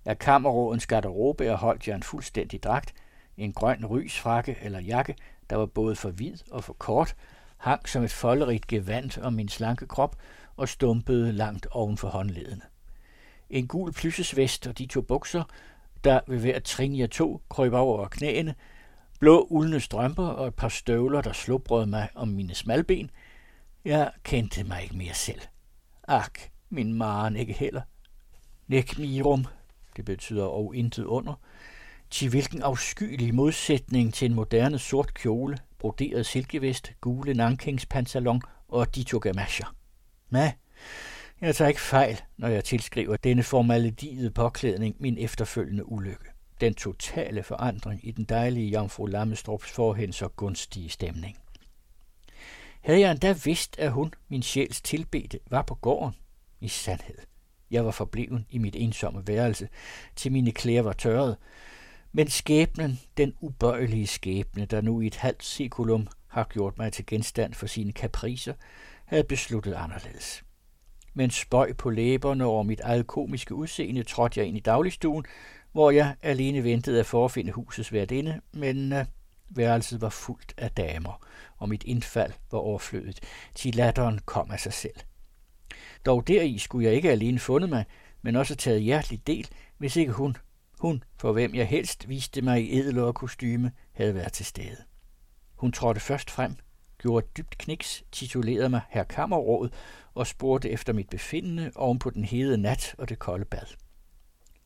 Af 0.05 0.19
kammerrådens 0.19 0.87
garderobe 0.87 1.49
holdt 1.49 1.87
jeg 1.87 1.95
en 1.95 2.03
fuldstændig 2.03 2.63
dragt, 2.63 2.93
en 3.37 3.53
grøn 3.53 3.85
rysfrakke 3.85 4.57
eller 4.61 4.79
jakke, 4.79 5.15
der 5.49 5.55
var 5.55 5.65
både 5.65 5.95
for 5.95 6.09
hvid 6.09 6.37
og 6.51 6.63
for 6.63 6.73
kort, 6.73 7.15
hang 7.57 7.89
som 7.89 8.03
et 8.03 8.11
folderigt 8.11 8.67
gevand 8.67 9.17
om 9.21 9.33
min 9.33 9.49
slanke 9.49 9.87
krop 9.87 10.15
og 10.55 10.69
stumpede 10.69 11.31
langt 11.31 11.67
oven 11.71 11.97
for 11.97 12.07
håndledene. 12.07 12.61
En 13.49 13.67
gul 13.67 13.93
plyssesvest 13.93 14.67
og 14.67 14.77
de 14.77 14.85
to 14.85 15.01
bukser, 15.01 15.43
der 16.03 16.19
ved 16.27 16.39
hver 16.39 16.59
trin 16.59 16.95
jeg 16.95 17.11
to 17.11 17.41
krøb 17.49 17.73
over 17.73 18.07
knæene, 18.07 18.55
blå 19.19 19.47
uldne 19.49 19.79
strømper 19.79 20.27
og 20.27 20.47
et 20.47 20.55
par 20.55 20.69
støvler, 20.69 21.21
der 21.21 21.33
slubrede 21.33 21.87
mig 21.87 22.09
om 22.15 22.27
mine 22.27 22.55
smalben. 22.55 23.11
Jeg 23.85 24.11
kendte 24.23 24.63
mig 24.63 24.83
ikke 24.83 24.97
mere 24.97 25.13
selv. 25.13 25.41
Ak, 26.07 26.39
min 26.69 26.93
maren 26.93 27.35
ikke 27.35 27.53
heller. 27.53 27.81
Nek 28.67 28.99
mirum, 28.99 29.45
det 29.95 30.05
betyder 30.05 30.45
og 30.45 30.75
intet 30.75 31.03
under, 31.03 31.33
til 32.09 32.29
hvilken 32.29 32.61
afskyelig 32.61 33.35
modsætning 33.35 34.13
til 34.13 34.25
en 34.25 34.33
moderne 34.33 34.79
sort 34.79 35.13
kjole, 35.13 35.57
broderet 35.79 36.25
silkevest, 36.25 36.93
gule 37.01 37.33
nankingspantalon 37.33 38.41
og 38.67 38.95
dito 38.95 39.19
gamasher. 39.19 39.75
Nej, 40.29 40.53
jeg 41.41 41.55
tager 41.55 41.69
ikke 41.69 41.81
fejl, 41.81 42.21
når 42.37 42.47
jeg 42.47 42.63
tilskriver 42.63 43.15
denne 43.15 43.43
formaledide 43.43 44.31
påklædning 44.31 44.95
min 44.99 45.17
efterfølgende 45.17 45.91
ulykke. 45.91 46.34
Den 46.61 46.73
totale 46.73 47.43
forandring 47.43 48.07
i 48.07 48.11
den 48.11 48.25
dejlige 48.25 48.69
jomfru 48.69 49.05
Lammestrups 49.05 49.71
forhen 49.71 50.13
så 50.13 50.27
gunstige 50.27 50.89
stemning. 50.89 51.37
Havde 52.81 52.99
jeg 52.99 53.11
endda 53.11 53.35
vidst, 53.43 53.79
at 53.79 53.91
hun, 53.91 54.13
min 54.29 54.41
sjæls 54.41 54.81
tilbede, 54.81 55.39
var 55.49 55.61
på 55.61 55.75
gården, 55.75 56.15
i 56.61 56.67
sandhed. 56.67 57.17
Jeg 57.71 57.85
var 57.85 57.91
forbleven 57.91 58.45
i 58.49 58.57
mit 58.57 58.75
ensomme 58.75 59.27
værelse, 59.27 59.69
til 60.15 60.31
mine 60.31 60.51
klæder 60.51 60.81
var 60.81 60.93
tørret, 60.93 61.37
men 62.11 62.27
skæbnen, 62.27 62.99
den 63.17 63.33
ubøjelige 63.39 64.07
skæbne, 64.07 64.65
der 64.65 64.81
nu 64.81 65.01
i 65.01 65.07
et 65.07 65.15
halvt 65.15 65.43
sekulum 65.43 66.07
har 66.27 66.43
gjort 66.43 66.77
mig 66.77 66.93
til 66.93 67.05
genstand 67.05 67.53
for 67.53 67.67
sine 67.67 67.91
kapriser, 67.91 68.53
havde 69.05 69.23
besluttet 69.23 69.73
anderledes. 69.73 70.43
Men 71.13 71.31
spøj 71.31 71.73
på 71.73 71.89
læberne 71.89 72.45
over 72.45 72.63
mit 72.63 72.79
eget 72.79 73.07
komiske 73.07 73.55
udseende 73.55 74.03
trådte 74.03 74.39
jeg 74.39 74.47
ind 74.47 74.57
i 74.57 74.59
dagligstuen, 74.59 75.25
hvor 75.75 75.91
jeg 75.91 76.15
alene 76.21 76.63
ventede 76.63 76.99
at 76.99 77.05
forfinde 77.05 77.51
husets 77.51 77.93
værtinde, 77.93 78.41
men 78.51 78.93
øh, 78.93 79.05
værelset 79.49 80.01
var 80.01 80.09
fuldt 80.09 80.53
af 80.57 80.71
damer, 80.71 81.25
og 81.57 81.69
mit 81.69 81.83
indfald 81.83 82.33
var 82.51 82.59
overflødet, 82.59 83.19
til 83.55 83.75
latteren 83.75 84.19
kom 84.25 84.51
af 84.51 84.59
sig 84.59 84.73
selv. 84.73 84.95
Dog 86.05 86.27
deri 86.27 86.57
skulle 86.57 86.85
jeg 86.85 86.95
ikke 86.95 87.11
alene 87.11 87.39
fundet 87.39 87.69
mig, 87.69 87.85
men 88.21 88.35
også 88.35 88.55
taget 88.55 88.81
hjertelig 88.81 89.27
del, 89.27 89.47
hvis 89.77 89.95
ikke 89.95 90.11
hun, 90.11 90.37
hun, 90.79 91.03
for 91.17 91.31
hvem 91.31 91.55
jeg 91.55 91.67
helst 91.67 92.09
viste 92.09 92.41
mig 92.41 92.63
i 92.63 92.79
edel 92.79 92.99
og 92.99 93.15
kostyme, 93.15 93.71
havde 93.91 94.15
været 94.15 94.33
til 94.33 94.45
stede. 94.45 94.77
Hun 95.55 95.71
trådte 95.71 95.99
først 95.99 96.31
frem, 96.31 96.55
gjorde 96.97 97.25
et 97.25 97.37
dybt 97.37 97.57
kniks, 97.57 98.03
titulerede 98.11 98.69
mig 98.69 98.81
herr 98.89 99.03
Kammerråd 99.03 99.69
og 100.13 100.27
spurgte 100.27 100.69
efter 100.69 100.93
mit 100.93 101.09
befindende 101.09 101.71
oven 101.75 101.99
på 101.99 102.09
den 102.09 102.25
hede 102.25 102.57
nat 102.57 102.95
og 102.97 103.09
det 103.09 103.19
kolde 103.19 103.45
bad. 103.45 103.84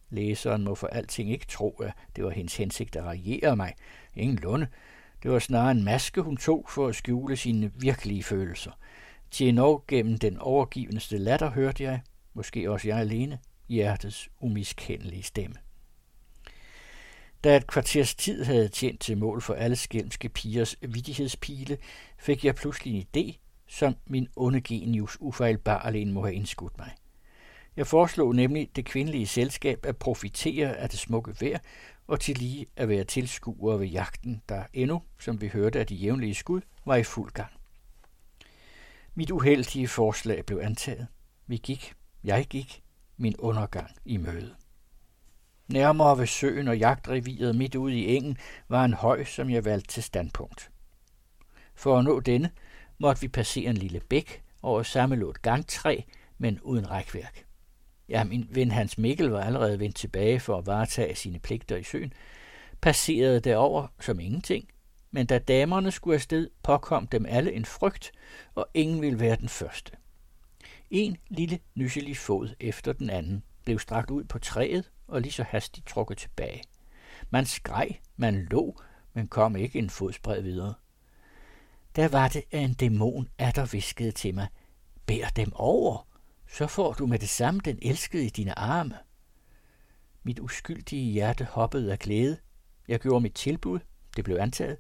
Læseren 0.10 0.64
må 0.64 0.76
for 0.76 0.88
alting 0.88 1.32
ikke 1.32 1.46
tro, 1.46 1.70
at 1.70 1.94
det 2.16 2.24
var 2.24 2.30
hendes 2.30 2.58
hensigt 2.58 2.96
at 2.96 3.04
rariere 3.04 3.56
mig. 3.56 3.74
Ingen 4.16 4.38
lunde. 4.38 4.68
Det 5.24 5.32
var 5.32 5.40
snarere 5.40 5.72
en 5.72 5.84
maske, 5.84 6.22
hun 6.22 6.38
tog 6.38 6.66
for 6.70 6.88
at 6.88 6.96
skjule 6.96 7.38
sine 7.38 7.72
virkelige 7.76 8.24
følelser. 8.24 8.72
Til 9.32 9.48
endnu 9.48 9.84
gennem 9.88 10.18
den 10.18 10.38
overgivende 10.38 11.18
latter 11.18 11.52
hørte 11.52 11.84
jeg, 11.84 12.02
måske 12.34 12.72
også 12.72 12.88
jeg 12.88 12.98
alene, 12.98 13.40
hjertets 13.70 14.30
umiskendelige 14.40 15.24
stemme. 15.24 15.56
Da 17.44 17.56
et 17.56 17.68
kvarters 17.68 18.16
tid 18.16 18.44
havde 18.44 18.68
tjent 18.68 19.00
til 19.00 19.18
mål 19.18 19.42
for 19.42 19.54
alle 19.54 19.76
skælmske 19.76 20.30
pigers 20.30 20.76
vidighedspile, 20.82 21.78
fik 22.18 22.46
jeg 22.46 22.56
pludselig 22.56 22.96
en 22.96 23.06
idé, 23.18 23.38
som 23.68 23.96
min 24.08 24.28
onde 24.36 24.62
genius 24.62 25.18
ufejlbarlig 25.20 26.08
må 26.08 26.22
have 26.22 26.36
indskudt 26.36 26.78
mig. 26.78 26.92
Jeg 27.80 27.88
foreslog 27.88 28.36
nemlig 28.36 28.70
det 28.76 28.86
kvindelige 28.86 29.28
selskab 29.28 29.86
at 29.86 29.98
profitere 29.98 30.78
af 30.78 30.90
det 30.90 31.00
smukke 31.00 31.36
vejr 31.42 31.60
og 32.08 32.20
til 32.20 32.38
lige 32.38 32.66
at 32.76 32.90
være 32.90 33.04
tilskuere 33.04 33.80
ved 33.80 33.88
jagten, 33.88 34.42
der 34.50 34.64
endnu, 34.74 35.02
som 35.20 35.42
vi 35.42 35.48
hørte 35.48 35.80
af 35.80 35.88
de 35.88 35.96
jævnlige 35.96 36.36
skud, 36.36 36.62
var 36.86 36.96
i 36.96 37.04
fuld 37.04 37.32
gang. 37.32 37.52
Mit 39.16 39.32
uheldige 39.32 39.88
forslag 39.88 40.46
blev 40.46 40.60
antaget. 40.64 41.08
Vi 41.48 41.58
gik, 41.58 41.94
jeg 42.24 42.46
gik, 42.46 42.84
min 43.18 43.36
undergang 43.38 43.92
i 44.06 44.18
møde. 44.18 44.56
Nærmere 45.68 46.18
ved 46.18 46.28
søen 46.28 46.68
og 46.68 46.78
jagtreviret 46.78 47.56
midt 47.56 47.76
ude 47.76 47.96
i 47.96 48.16
engen 48.16 48.38
var 48.70 48.86
en 48.86 48.94
høj, 48.94 49.24
som 49.24 49.50
jeg 49.50 49.66
valgte 49.66 49.88
til 49.88 50.04
standpunkt. 50.04 50.72
For 51.76 51.98
at 51.98 52.06
nå 52.06 52.20
denne 52.20 52.52
måtte 52.98 53.22
vi 53.22 53.28
passere 53.28 53.70
en 53.70 53.78
lille 53.78 54.00
bæk 54.00 54.44
over 54.62 54.84
samme 54.84 55.16
lå 55.16 55.30
et 55.30 55.42
gangtræ, 55.42 56.02
men 56.38 56.60
uden 56.62 56.90
rækværk. 56.90 57.49
Ja, 58.10 58.24
min 58.24 58.48
ven 58.52 58.72
Hans 58.72 58.98
Mikkel 58.98 59.30
var 59.30 59.42
allerede 59.42 59.80
vendt 59.80 59.96
tilbage 59.96 60.40
for 60.40 60.58
at 60.58 60.68
varetage 60.68 61.16
sine 61.16 61.40
pligter 61.40 61.76
i 61.76 61.84
søen, 61.84 62.14
passerede 62.82 63.40
derover 63.40 63.88
som 64.00 64.20
ingenting, 64.20 64.70
men 65.12 65.26
da 65.26 65.40
damerne 65.40 65.92
skulle 65.92 66.16
afsted, 66.16 66.50
påkom 66.64 67.08
dem 67.08 67.26
alle 67.26 67.54
en 67.54 67.66
frygt, 67.66 68.12
og 68.56 68.68
ingen 68.74 69.02
ville 69.02 69.20
være 69.20 69.36
den 69.36 69.50
første. 69.50 69.92
En 70.90 71.18
lille 71.30 71.60
nysselig 71.76 72.18
fod 72.18 72.50
efter 72.60 72.94
den 72.94 73.10
anden 73.10 73.44
blev 73.66 73.80
strakt 73.80 74.12
ud 74.12 74.24
på 74.24 74.40
træet 74.40 74.92
og 75.08 75.22
lige 75.22 75.32
så 75.32 75.44
hastigt 75.44 75.88
trukket 75.88 76.18
tilbage. 76.18 76.64
Man 77.30 77.46
skreg, 77.46 78.00
man 78.16 78.48
lå, 78.52 78.82
men 79.14 79.28
kom 79.28 79.56
ikke 79.56 79.80
en 79.80 79.90
fodspred 79.90 80.42
videre. 80.42 80.74
Der 81.96 82.08
var 82.08 82.28
det, 82.28 82.44
at 82.52 82.64
en 82.64 82.74
dæmon 82.74 83.30
der 83.40 83.66
viskede 83.72 84.12
til 84.12 84.36
mig, 84.36 84.48
bær 85.06 85.28
dem 85.36 85.52
over, 85.56 86.09
så 86.52 86.68
får 86.68 86.94
du 86.94 87.06
med 87.06 87.20
det 87.20 87.30
samme 87.30 87.62
den 87.66 87.80
elskede 87.82 88.26
i 88.26 88.30
dine 88.30 88.60
arme. 88.60 88.98
Mit 90.24 90.40
uskyldige 90.40 91.12
hjerte 91.12 91.46
hoppede 91.46 91.92
af 91.92 92.00
glæde. 92.00 92.38
Jeg 92.88 93.00
gjorde 93.00 93.22
mit 93.22 93.34
tilbud, 93.34 93.80
Det 94.16 94.24
blev 94.24 94.38
antaget. 94.38 94.78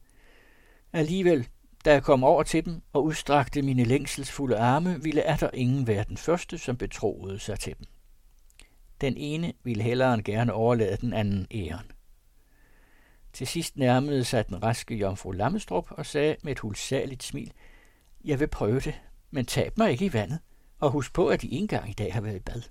Alligevel, 0.93 1.47
da 1.85 1.93
jeg 1.93 2.03
kom 2.03 2.23
over 2.23 2.43
til 2.43 2.65
dem 2.65 2.81
og 2.93 3.03
udstrakte 3.03 3.61
mine 3.61 3.83
længselsfulde 3.83 4.57
arme, 4.57 5.03
ville 5.03 5.21
er 5.21 5.37
der 5.37 5.49
ingen 5.53 5.87
være 5.87 6.05
den 6.07 6.17
første, 6.17 6.57
som 6.57 6.77
betroede 6.77 7.39
sig 7.39 7.59
til 7.59 7.77
dem. 7.77 7.85
Den 9.01 9.17
ene 9.17 9.53
ville 9.63 9.83
hellere 9.83 10.13
end 10.13 10.23
gerne 10.23 10.53
overlade 10.53 10.97
den 10.97 11.13
anden 11.13 11.47
æren. 11.51 11.91
Til 13.33 13.47
sidst 13.47 13.77
nærmede 13.77 14.23
sig 14.23 14.47
den 14.47 14.63
raske 14.63 14.95
jomfru 14.95 15.31
Lammestrup 15.31 15.91
og 15.91 16.05
sagde 16.05 16.35
med 16.43 16.51
et 16.51 16.59
hulsaligt 16.59 17.23
smil, 17.23 17.53
Jeg 18.25 18.39
vil 18.39 18.47
prøve 18.47 18.79
det, 18.79 19.01
men 19.31 19.45
tab 19.45 19.77
mig 19.77 19.91
ikke 19.91 20.05
i 20.05 20.13
vandet, 20.13 20.39
og 20.79 20.91
husk 20.91 21.13
på, 21.13 21.27
at 21.27 21.41
de 21.41 21.51
engang 21.51 21.89
i 21.89 21.93
dag 21.93 22.13
har 22.13 22.21
været 22.21 22.35
i 22.35 22.39
bad. 22.39 22.61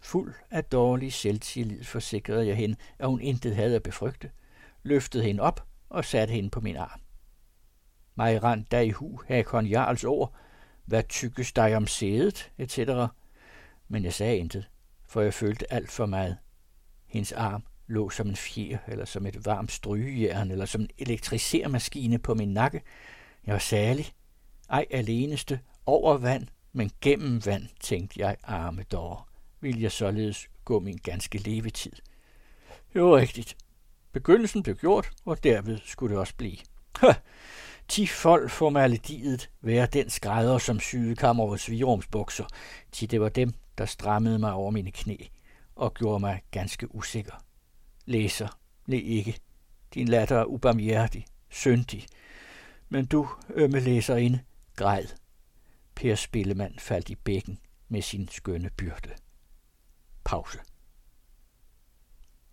Fuld 0.00 0.34
af 0.50 0.64
dårlig 0.64 1.12
selvtillid 1.12 1.84
forsikrede 1.84 2.46
jeg 2.46 2.56
hende, 2.56 2.76
at 2.98 3.08
hun 3.08 3.20
intet 3.20 3.56
havde 3.56 3.76
at 3.76 3.82
befrygte, 3.82 4.30
løftede 4.82 5.24
hende 5.24 5.42
op 5.42 5.66
og 5.88 6.04
satte 6.04 6.34
hende 6.34 6.50
på 6.50 6.60
min 6.60 6.76
arm. 6.76 7.00
Mig 8.14 8.42
rand 8.42 8.64
da 8.64 8.80
i 8.80 8.90
hu 8.90 9.20
Hakon 9.28 9.66
Jarls 9.66 10.04
ord, 10.04 10.34
hvad 10.84 11.02
tykkes 11.08 11.52
dig 11.52 11.76
om 11.76 11.86
sædet, 11.86 12.52
etc. 12.58 12.78
Men 13.88 14.04
jeg 14.04 14.12
sagde 14.12 14.36
intet, 14.36 14.68
for 15.08 15.20
jeg 15.20 15.34
følte 15.34 15.72
alt 15.72 15.90
for 15.90 16.06
meget. 16.06 16.38
Hendes 17.06 17.32
arm 17.32 17.64
lå 17.86 18.10
som 18.10 18.28
en 18.28 18.36
fjer, 18.36 18.78
eller 18.88 19.04
som 19.04 19.26
et 19.26 19.46
varmt 19.46 19.72
strygejern, 19.72 20.50
eller 20.50 20.66
som 20.66 20.80
en 20.80 20.90
elektrisermaskine 20.98 22.18
på 22.18 22.34
min 22.34 22.52
nakke. 22.52 22.82
Jeg 23.46 23.52
var 23.52 23.58
særlig, 23.58 24.12
ej 24.70 24.86
aleneste, 24.90 25.60
over 25.86 26.18
vand, 26.18 26.46
men 26.72 26.90
gennem 27.00 27.46
vand, 27.46 27.68
tænkte 27.80 28.20
jeg, 28.20 28.36
arme 28.42 28.82
dår, 28.82 29.28
vil 29.60 29.80
jeg 29.80 29.92
således 29.92 30.48
gå 30.64 30.80
min 30.80 30.96
ganske 30.96 31.38
levetid. 31.38 31.92
Det 32.92 33.02
var 33.02 33.16
rigtigt. 33.16 33.56
Begyndelsen 34.12 34.62
blev 34.62 34.76
gjort, 34.76 35.10
og 35.24 35.44
derved 35.44 35.78
skulle 35.84 36.10
det 36.12 36.20
også 36.20 36.34
blive. 36.36 36.56
Ha! 37.00 37.12
Ti 37.88 38.06
folk 38.06 38.50
formalidiet 38.50 39.50
være 39.60 39.86
den 39.86 40.10
skrædder, 40.10 40.58
som 40.58 40.80
syede 40.80 41.16
kammerets 41.16 41.70
virumsbukser, 41.70 42.44
til 42.92 43.10
det 43.10 43.20
var 43.20 43.28
dem, 43.28 43.54
der 43.78 43.86
strammede 43.86 44.38
mig 44.38 44.52
over 44.52 44.70
mine 44.70 44.90
knæ 44.90 45.16
og 45.76 45.94
gjorde 45.94 46.20
mig 46.20 46.42
ganske 46.50 46.94
usikker. 46.94 47.44
Læser, 48.04 48.58
le 48.86 49.00
ikke. 49.00 49.38
Din 49.94 50.08
latter 50.08 50.36
er 50.36 50.44
ubarmhjertig, 50.44 51.26
syndig. 51.50 52.06
Men 52.88 53.06
du, 53.06 53.28
ømme 53.50 53.80
læserinde, 53.80 54.40
græd. 54.76 55.04
Per 55.94 56.14
Spillemand 56.14 56.78
faldt 56.78 57.10
i 57.10 57.14
bækken 57.14 57.58
med 57.88 58.02
sin 58.02 58.28
skønne 58.28 58.70
byrde. 58.70 59.10
Pause. 60.24 60.58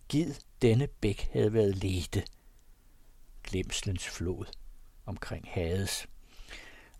Gid 0.08 0.34
denne 0.62 0.86
bæk 0.86 1.28
havde 1.32 1.52
været 1.52 1.76
lete. 1.76 2.22
Glemslens 3.42 4.08
flod 4.08 4.44
omkring 5.06 5.48
Hades. 5.48 6.06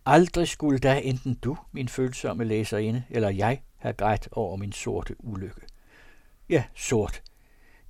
Aldrig 0.06 0.48
skulle 0.48 0.78
da 0.78 1.00
enten 1.00 1.34
du, 1.34 1.56
min 1.72 1.88
følsomme 1.88 2.44
læserinde, 2.44 3.04
eller 3.10 3.28
jeg 3.28 3.62
have 3.76 3.94
grædt 3.94 4.28
over 4.32 4.56
min 4.56 4.72
sorte 4.72 5.24
ulykke. 5.24 5.60
Ja, 6.48 6.64
sort. 6.74 7.22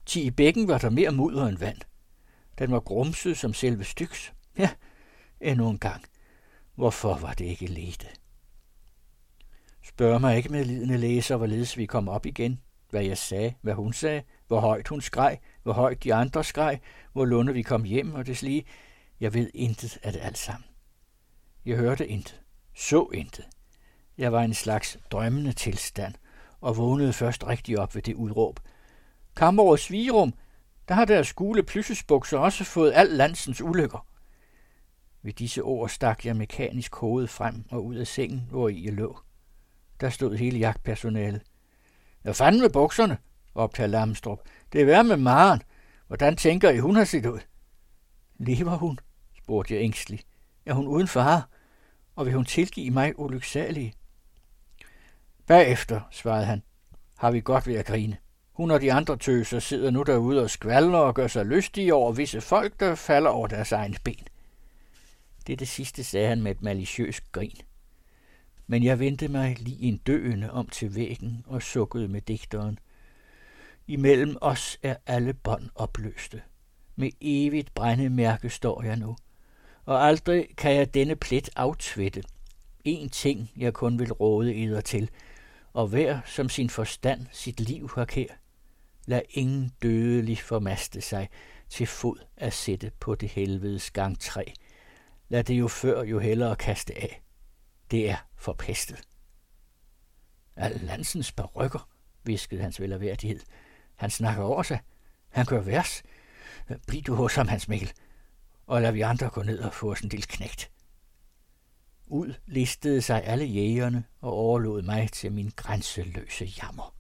Ti 0.07 0.23
i 0.23 0.31
bækken 0.31 0.69
var 0.69 0.79
der 0.79 0.91
mere 0.91 1.11
mudder 1.11 1.47
end 1.47 1.59
vand. 1.59 1.79
Den 2.59 2.73
var 2.73 2.81
grumset 2.81 3.39
som 3.39 3.55
selve 3.55 3.85
styks. 3.85 4.33
Ja, 4.59 4.71
endnu 5.41 5.71
en 5.71 5.79
gang. 5.79 6.05
Hvorfor 6.75 7.15
var 7.15 7.33
det 7.33 7.45
ikke 7.45 7.67
lete? 7.67 8.07
Spørg 10.01 10.21
mig 10.21 10.37
ikke 10.37 10.49
med 10.49 10.65
lidende 10.65 10.97
læser, 10.97 11.37
hvorledes 11.37 11.77
vi 11.77 11.87
kom 11.87 12.09
op 12.09 12.27
igen. 12.27 12.61
Hvad 12.91 13.05
jeg 13.05 13.19
sagde, 13.19 13.55
hvad 13.61 13.75
hun 13.75 13.93
sagde, 13.93 14.23
hvor 14.47 14.61
højt 14.61 14.89
hun 14.89 15.01
skreg, 15.01 15.39
hvor 15.63 15.73
højt 15.73 16.05
de 16.05 16.15
andre 16.15 16.45
skreg, 16.45 16.81
hvor 17.13 17.25
lunde 17.25 17.53
vi 17.53 17.63
kom 17.63 17.85
hjem 17.85 18.15
og 18.15 18.27
deslige. 18.27 18.65
Jeg 19.21 19.35
ved 19.35 19.51
intet 19.55 19.99
af 20.03 20.13
det 20.13 20.21
alt 20.23 20.39
sammen. 20.39 20.65
Jeg 21.67 21.77
hørte 21.77 22.09
intet, 22.09 22.41
så 22.75 23.11
intet. 23.15 23.45
Jeg 24.19 24.33
var 24.33 24.43
i 24.43 24.45
en 24.45 24.55
slags 24.55 24.99
drømmende 25.11 25.53
tilstand, 25.53 26.15
og 26.61 26.77
vågnede 26.77 27.13
først 27.13 27.47
rigtig 27.47 27.79
op 27.79 27.95
ved 27.95 28.03
det 28.03 28.15
udråb. 28.15 28.61
Kammerårets 29.37 29.83
Svirum, 29.83 30.35
der 30.89 30.95
har 30.95 31.05
deres 31.05 31.33
gule 31.33 31.63
plyssesbukser 31.63 32.39
også 32.39 32.65
fået 32.65 32.93
al 32.95 33.07
landsens 33.07 33.61
ulykker. 33.61 34.07
Ved 35.23 35.33
disse 35.33 35.63
ord 35.63 35.89
stak 35.89 36.27
jeg 36.27 36.37
mekanisk 36.37 36.95
hovedet 36.95 37.31
frem 37.31 37.65
og 37.71 37.85
ud 37.85 37.95
af 37.95 38.07
sengen, 38.07 38.47
hvor 38.51 38.69
i 38.69 38.85
jeg 38.85 38.93
lå. 38.93 39.19
Der 40.01 40.11
stod 40.11 40.37
hele 40.37 40.59
jagtpersonalet. 40.59 41.43
Hvad 42.23 42.35
fanden 42.35 42.61
med 42.61 42.71
bukserne? 42.71 43.19
optager 43.55 43.87
Lamstrup. 43.87 44.41
Det 44.73 44.81
er 44.81 44.85
værd 44.85 45.07
med 45.07 45.17
Maren. 45.17 45.63
Hvordan 46.07 46.37
tænker 46.37 46.71
I, 46.71 46.79
hun 46.79 46.97
har 46.97 47.05
set 47.05 47.27
ud? 47.27 47.41
Lever 48.39 48.77
hun? 48.77 48.99
spurgte 49.43 49.75
jeg 49.75 49.83
ængstelig. 49.83 50.21
Er 50.67 50.75
hun 50.75 50.87
uden 50.87 51.09
far? 51.09 51.49
Og 52.17 52.27
vil 52.27 52.35
hun 52.35 52.45
tilgive 52.45 52.91
mig 52.91 53.19
ulyksalige? 53.19 53.95
Bagefter, 55.47 56.01
svarede 56.11 56.45
han, 56.45 56.63
har 57.19 57.31
vi 57.31 57.41
godt 57.41 57.67
ved 57.67 57.75
at 57.75 57.87
grine. 57.87 58.17
Hun 58.53 58.71
og 58.71 58.81
de 58.81 58.93
andre 58.93 59.17
tøser 59.17 59.59
sidder 59.59 59.91
nu 59.91 60.03
derude 60.03 60.43
og 60.43 60.51
skvalder 60.51 60.99
og 60.99 61.15
gør 61.15 61.27
sig 61.27 61.47
lystige 61.47 61.95
over 61.95 62.13
visse 62.13 62.41
folk, 62.41 62.81
der 62.81 62.95
falder 62.95 63.31
over 63.31 63.47
deres 63.47 63.73
egen 63.73 63.97
ben. 64.05 64.27
Det 65.47 65.59
det 65.59 65.69
sidste 65.69 66.05
sagde 66.05 66.29
han 66.29 66.43
med 66.43 66.51
et 66.51 66.63
maliciøst 66.63 67.33
grin. 67.33 67.57
Men 68.71 68.85
jeg 68.85 68.99
vendte 68.99 69.29
mig 69.29 69.57
lige 69.59 69.83
en 69.83 69.97
døende 69.97 70.51
om 70.51 70.69
til 70.69 70.95
væggen 70.95 71.45
og 71.47 71.63
sukkede 71.63 72.09
med 72.09 72.21
digteren. 72.21 72.79
Imellem 73.87 74.37
os 74.41 74.79
er 74.83 74.97
alle 75.07 75.35
bånd 75.35 75.69
opløste. 75.75 76.43
Med 76.97 77.11
evigt 77.21 77.75
brændemærke 77.75 78.51
står 78.51 78.83
jeg 78.83 78.97
nu. 78.97 79.17
Og 79.85 80.07
aldrig 80.07 80.49
kan 80.57 80.75
jeg 80.75 80.95
denne 80.95 81.17
plet 81.17 81.51
aftvætte. 81.57 82.23
En 82.85 83.09
ting, 83.09 83.51
jeg 83.57 83.75
kun 83.75 83.99
vil 83.99 84.13
råde 84.13 84.55
eder 84.55 84.81
til, 84.81 85.11
og 85.73 85.87
hver 85.87 86.21
som 86.27 86.49
sin 86.49 86.71
forstand 86.71 87.27
sit 87.33 87.61
liv 87.61 87.91
har 87.95 88.05
kær. 88.05 88.41
Lad 89.07 89.23
ingen 89.31 89.73
dødelig 89.83 90.39
formaste 90.39 91.01
sig 91.01 91.29
til 91.69 91.87
fod 91.87 92.19
at 92.37 92.53
sætte 92.53 92.91
på 93.01 93.15
det 93.15 93.29
helvedes 93.29 93.91
gang 93.91 94.21
træ. 94.21 94.45
Lad 95.29 95.45
det 95.45 95.55
jo 95.55 95.69
før 95.69 96.03
jo 96.03 96.19
hellere 96.19 96.57
kaste 96.57 96.95
af. 96.95 97.23
Det 97.91 98.11
er 98.11 98.30
forpestet. 98.41 99.03
Al 100.57 100.81
landsens 100.83 101.33
barykker, 101.33 101.89
viskede 102.25 102.63
hans 102.63 102.81
velværdighed. 102.81 103.41
Han 103.97 104.11
snakker 104.11 104.43
over 104.43 104.63
sig. 104.63 104.81
Han 105.29 105.47
gør 105.47 105.61
vers. 105.61 106.03
Bliv 106.87 107.03
du 107.03 107.15
hos 107.15 107.35
ham, 107.35 107.49
Hans 107.49 107.69
Mikkel, 107.69 107.93
og 108.67 108.83
lad 108.83 108.93
vi 108.93 109.01
andre 109.01 109.31
gå 109.31 109.43
ned 109.43 109.59
og 109.59 109.75
få 109.75 109.93
os 109.93 110.01
en 110.01 110.09
lille 110.09 110.27
knægt. 110.27 110.71
Ud 112.07 112.35
listede 112.47 113.03
sig 113.03 113.25
alle 113.25 113.45
jægerne 113.45 114.05
og 114.21 114.33
overlod 114.33 114.83
mig 114.83 115.13
til 115.13 115.33
min 115.33 115.53
grænseløse 115.57 116.45
jammer. 116.45 116.95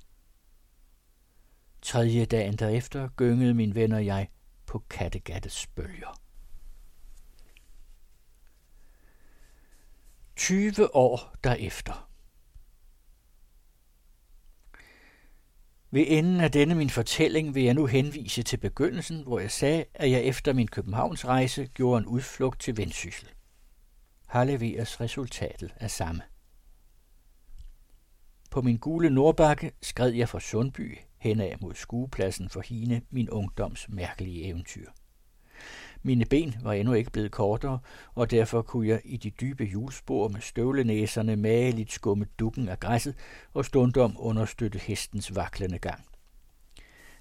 Tredje 1.83 2.25
dagen 2.25 2.57
derefter 2.57 3.09
gyngede 3.09 3.55
min 3.55 3.75
ven 3.75 3.93
og 3.93 4.07
jeg 4.07 4.29
på 4.67 4.85
Kattegattes 4.91 5.67
bølger. 5.67 6.21
20 10.51 10.95
år 10.95 11.35
derefter. 11.45 12.11
Ved 15.91 16.05
enden 16.09 16.41
af 16.41 16.53
denne 16.53 16.75
min 16.75 16.91
fortælling 16.91 17.55
vil 17.55 17.63
jeg 17.63 17.75
nu 17.75 17.87
henvise 17.87 18.43
til 18.43 18.57
begyndelsen, 18.57 19.23
hvor 19.23 19.39
jeg 19.39 19.51
sagde, 19.51 19.85
at 19.95 20.11
jeg 20.11 20.23
efter 20.23 20.53
min 20.53 20.69
Københavns 20.69 21.27
rejse 21.27 21.67
gjorde 21.75 21.99
en 21.99 22.07
udflugt 22.07 22.61
til 22.61 22.77
Vendsyssel. 22.77 23.29
Her 24.33 24.45
leveres 24.45 25.01
resultatet 25.01 25.75
af 25.77 25.91
samme. 25.91 26.23
På 28.51 28.63
min 28.63 28.77
gule 28.77 29.11
nordbakke 29.11 29.73
skred 29.83 30.11
jeg 30.11 30.29
fra 30.29 30.41
Sundby 30.41 30.99
henad 31.19 31.53
mod 31.61 31.75
skuepladsen 31.75 32.49
for 32.49 32.61
hine 32.61 33.03
min 33.11 33.31
ungdoms 33.31 33.89
mærkelige 33.89 34.45
eventyr. 34.45 34.91
Mine 36.03 36.25
ben 36.25 36.55
var 36.63 36.73
endnu 36.73 36.95
ikke 36.95 37.11
blevet 37.11 37.33
kortere, 37.33 37.79
og 38.15 38.31
derfor 38.31 38.63
kunne 38.63 38.89
jeg 38.89 39.01
i 39.05 39.17
de 39.17 39.31
dybe 39.31 39.65
hjulspor 39.65 40.29
med 40.29 40.41
støvlenæserne 40.41 41.37
mageligt 41.37 41.93
skumme 41.93 42.27
dukken 42.39 42.69
af 42.69 42.81
græsset 42.81 43.15
og 43.55 43.65
stundom 43.65 44.17
understøtte 44.19 44.79
hestens 44.79 45.37
vaklende 45.37 45.79
gang. 45.79 46.05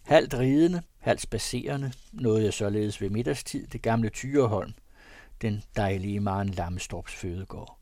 Halvt 0.01 0.33
ridende, 0.33 0.81
halvt 0.99 1.21
spacerende 1.21 1.91
nåede 2.13 2.43
jeg 2.43 2.53
således 2.53 3.01
ved 3.01 3.09
middagstid 3.09 3.67
det 3.67 3.81
gamle 3.81 4.09
Tyreholm, 4.09 4.73
den 5.41 5.63
dejlige 5.75 6.19
Maren 6.19 6.49
Lammestorps 6.49 7.15
fødegård. 7.15 7.79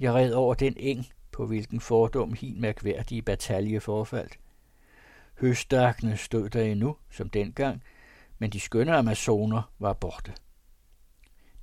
Jeg 0.00 0.14
red 0.14 0.32
over 0.32 0.54
den 0.54 0.74
eng, 0.76 1.06
på 1.32 1.46
hvilken 1.46 1.80
fordom 1.80 2.32
hin 2.32 2.60
mærkværdige 2.60 3.22
batalje 3.22 3.80
forfaldt. 3.80 4.38
Høstakene 5.40 6.16
stod 6.16 6.48
der 6.48 6.62
endnu, 6.62 6.96
som 7.10 7.28
dengang, 7.28 7.82
men 8.38 8.50
de 8.50 8.60
skønne 8.60 8.96
amazoner 8.96 9.72
var 9.78 9.92
borte. 9.92 10.32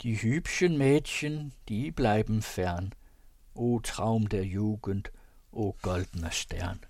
Die 0.01 0.15
hübschen 0.15 0.77
Mädchen, 0.77 1.53
die 1.67 1.91
bleiben 1.91 2.41
fern. 2.41 2.93
O 3.55 3.79
Traum 3.79 4.27
der 4.27 4.43
Jugend, 4.43 5.03
o 5.51 5.75
goldener 5.81 6.29
Stern. 6.29 6.83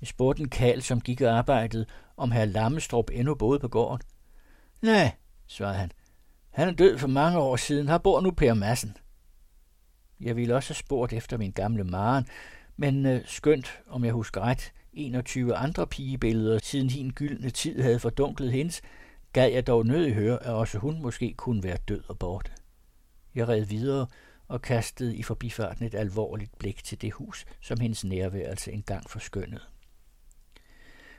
Jeg 0.00 0.08
spurgte 0.08 0.42
en 0.42 0.48
kal, 0.48 0.82
som 0.82 1.00
gik 1.00 1.20
og 1.20 1.38
arbejdede, 1.38 1.86
om 2.16 2.30
herr 2.30 2.44
Lammestrup 2.44 3.10
endnu 3.12 3.34
boede 3.34 3.58
på 3.58 3.68
gården. 3.68 4.06
Nej, 4.82 5.12
svarede 5.46 5.78
han. 5.78 5.92
Han 6.50 6.68
er 6.68 6.72
død 6.72 6.98
for 6.98 7.08
mange 7.08 7.38
år 7.38 7.56
siden. 7.56 7.88
Her 7.88 7.98
bor 7.98 8.20
nu 8.20 8.30
Per 8.30 8.54
Madsen. 8.54 8.96
Jeg 10.20 10.36
ville 10.36 10.56
også 10.56 10.70
have 10.70 10.76
spurgt 10.76 11.12
efter 11.12 11.38
min 11.38 11.52
gamle 11.52 11.84
Maren, 11.84 12.26
men 12.76 13.06
øh, 13.06 13.20
skønt, 13.26 13.80
om 13.88 14.04
jeg 14.04 14.12
husker 14.12 14.40
ret, 14.40 14.72
21 14.92 15.54
andre 15.54 15.86
pigebilleder, 15.86 16.58
siden 16.62 16.90
hin 16.90 17.10
gyldne 17.10 17.50
tid 17.50 17.82
havde 17.82 17.98
fordunklet 17.98 18.52
hendes, 18.52 18.82
gad 19.32 19.48
jeg 19.50 19.66
dog 19.66 19.86
nødig 19.86 20.14
høre, 20.14 20.42
at 20.42 20.52
også 20.52 20.78
hun 20.78 21.02
måske 21.02 21.34
kunne 21.36 21.62
være 21.62 21.78
død 21.88 22.02
og 22.08 22.18
borte. 22.18 22.50
Jeg 23.34 23.48
red 23.48 23.64
videre 23.64 24.06
og 24.48 24.62
kastede 24.62 25.16
i 25.16 25.22
forbifarten 25.22 25.86
et 25.86 25.94
alvorligt 25.94 26.58
blik 26.58 26.84
til 26.84 27.02
det 27.02 27.12
hus, 27.12 27.44
som 27.60 27.80
hendes 27.80 28.04
nærværelse 28.04 28.72
engang 28.72 29.10
forskyndede. 29.10 29.62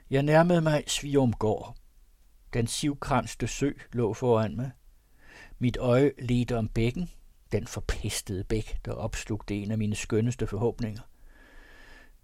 Jeg 0.09 0.23
nærmede 0.23 0.61
mig 0.61 0.83
Sviumgård. 0.87 1.75
Den 2.53 2.67
sivkranste 2.67 3.47
sø 3.47 3.71
lå 3.93 4.13
foran 4.13 4.55
mig. 4.55 4.71
Mit 5.59 5.77
øje 5.77 6.11
ledte 6.19 6.57
om 6.57 6.67
bækken, 6.67 7.09
den 7.51 7.67
forpestede 7.67 8.43
bæk, 8.43 8.77
der 8.85 8.91
opslugte 8.91 9.55
en 9.55 9.71
af 9.71 9.77
mine 9.77 9.95
skønneste 9.95 10.47
forhåbninger. 10.47 11.01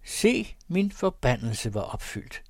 Se, 0.08 0.56
min 0.68 0.92
forbandelse 0.92 1.74
var 1.74 1.80
opfyldt. 1.80 2.42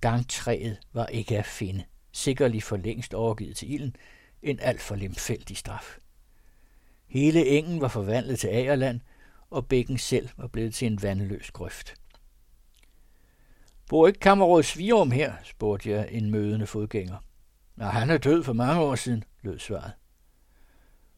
Gangtræet 0.00 0.80
var 0.92 1.06
ikke 1.06 1.38
at 1.38 1.46
finde, 1.46 1.84
sikkerlig 2.12 2.62
for 2.62 2.76
længst 2.76 3.14
overgivet 3.14 3.56
til 3.56 3.72
ilden, 3.72 3.96
en 4.42 4.60
alt 4.60 4.80
for 4.80 4.94
lemfældig 4.94 5.56
straf. 5.56 5.98
Hele 7.06 7.46
engen 7.46 7.80
var 7.80 7.88
forvandlet 7.88 8.38
til 8.38 8.48
agerland, 8.48 9.00
og 9.50 9.66
bækken 9.66 9.98
selv 9.98 10.28
var 10.36 10.46
blevet 10.46 10.74
til 10.74 10.86
en 10.86 11.02
vandløs 11.02 11.50
grøft. 11.50 11.94
Bor 13.88 14.06
ikke 14.06 14.20
kammerråd 14.20 14.62
Svirum 14.62 15.10
her, 15.10 15.34
spurgte 15.44 15.90
jeg 15.90 16.08
en 16.10 16.30
mødende 16.30 16.66
fodgænger. 16.66 17.16
Nej, 17.76 17.90
han 17.90 18.10
er 18.10 18.18
død 18.18 18.44
for 18.44 18.52
mange 18.52 18.80
år 18.82 18.94
siden, 18.94 19.24
lød 19.42 19.58
svaret. 19.58 19.92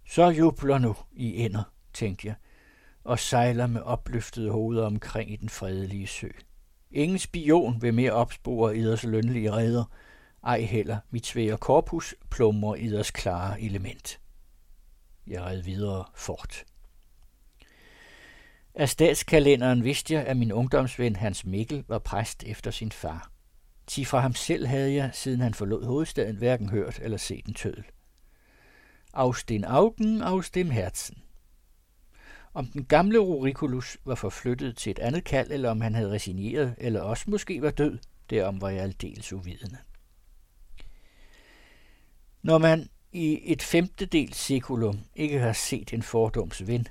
Så 0.09 0.29
jubler 0.29 0.79
nu 0.79 0.97
i 1.13 1.37
ender, 1.37 1.63
tænkte 1.93 2.27
jeg, 2.27 2.35
og 3.05 3.19
sejler 3.19 3.67
med 3.67 3.81
opløftede 3.81 4.51
hoveder 4.51 4.87
omkring 4.87 5.33
i 5.33 5.37
den 5.37 5.49
fredelige 5.49 6.07
sø. 6.07 6.29
Ingen 6.91 7.19
spion 7.19 7.83
vil 7.83 7.95
mere 7.95 8.13
opspore 8.13 8.77
iders 8.77 9.05
lønlige 9.05 9.53
redder, 9.53 9.85
ej 10.45 10.61
heller 10.61 10.99
mit 11.11 11.27
svære 11.27 11.57
korpus 11.57 12.15
plummer 12.31 12.75
iders 12.75 13.11
klare 13.11 13.61
element. 13.61 14.21
Jeg 15.27 15.43
red 15.43 15.63
videre 15.63 16.05
fort. 16.15 16.65
Af 18.75 18.89
statskalenderen 18.89 19.85
vidste 19.85 20.15
jeg, 20.15 20.27
at 20.27 20.37
min 20.37 20.53
ungdomsven 20.53 21.17
Hans 21.17 21.45
Mikkel 21.45 21.85
var 21.89 21.99
præst 21.99 22.45
efter 22.45 22.71
sin 22.71 22.93
far. 22.93 23.31
Ti 23.87 24.05
fra 24.05 24.21
ham 24.21 24.35
selv 24.35 24.67
havde 24.67 24.95
jeg, 24.95 25.11
siden 25.13 25.41
han 25.41 25.55
forlod 25.55 25.85
hovedstaden, 25.85 26.37
hverken 26.37 26.71
hørt 26.71 26.99
eller 27.03 27.17
set 27.17 27.47
en 27.47 27.55
tødel. 27.55 27.85
Aus 29.13 29.45
den 29.45 29.65
Augen, 29.65 30.23
aus 30.23 30.51
dem 30.51 30.71
Herzen. 30.71 31.23
Om 32.55 32.67
den 32.67 32.85
gamle 32.85 33.19
Rurikulus 33.19 33.99
var 34.05 34.15
forflyttet 34.15 34.77
til 34.77 34.91
et 34.91 34.99
andet 34.99 35.25
kald, 35.25 35.51
eller 35.51 35.71
om 35.71 35.81
han 35.81 35.95
havde 35.95 36.11
resigneret, 36.11 36.75
eller 36.79 37.01
også 37.01 37.25
måske 37.29 37.63
var 37.63 37.71
død, 37.71 37.99
derom 38.31 38.61
var 38.61 38.71
jeg 38.71 38.83
aldeles 38.83 39.33
uvidende. 39.33 39.79
Når 42.43 42.59
man 42.59 42.89
i 43.13 43.41
et 43.53 43.63
femtedel 43.63 44.33
sekulum 44.33 45.01
ikke 45.17 45.39
har 45.39 45.53
set 45.53 45.93
en 45.93 46.03
fordoms 46.03 46.67
ven, 46.67 46.87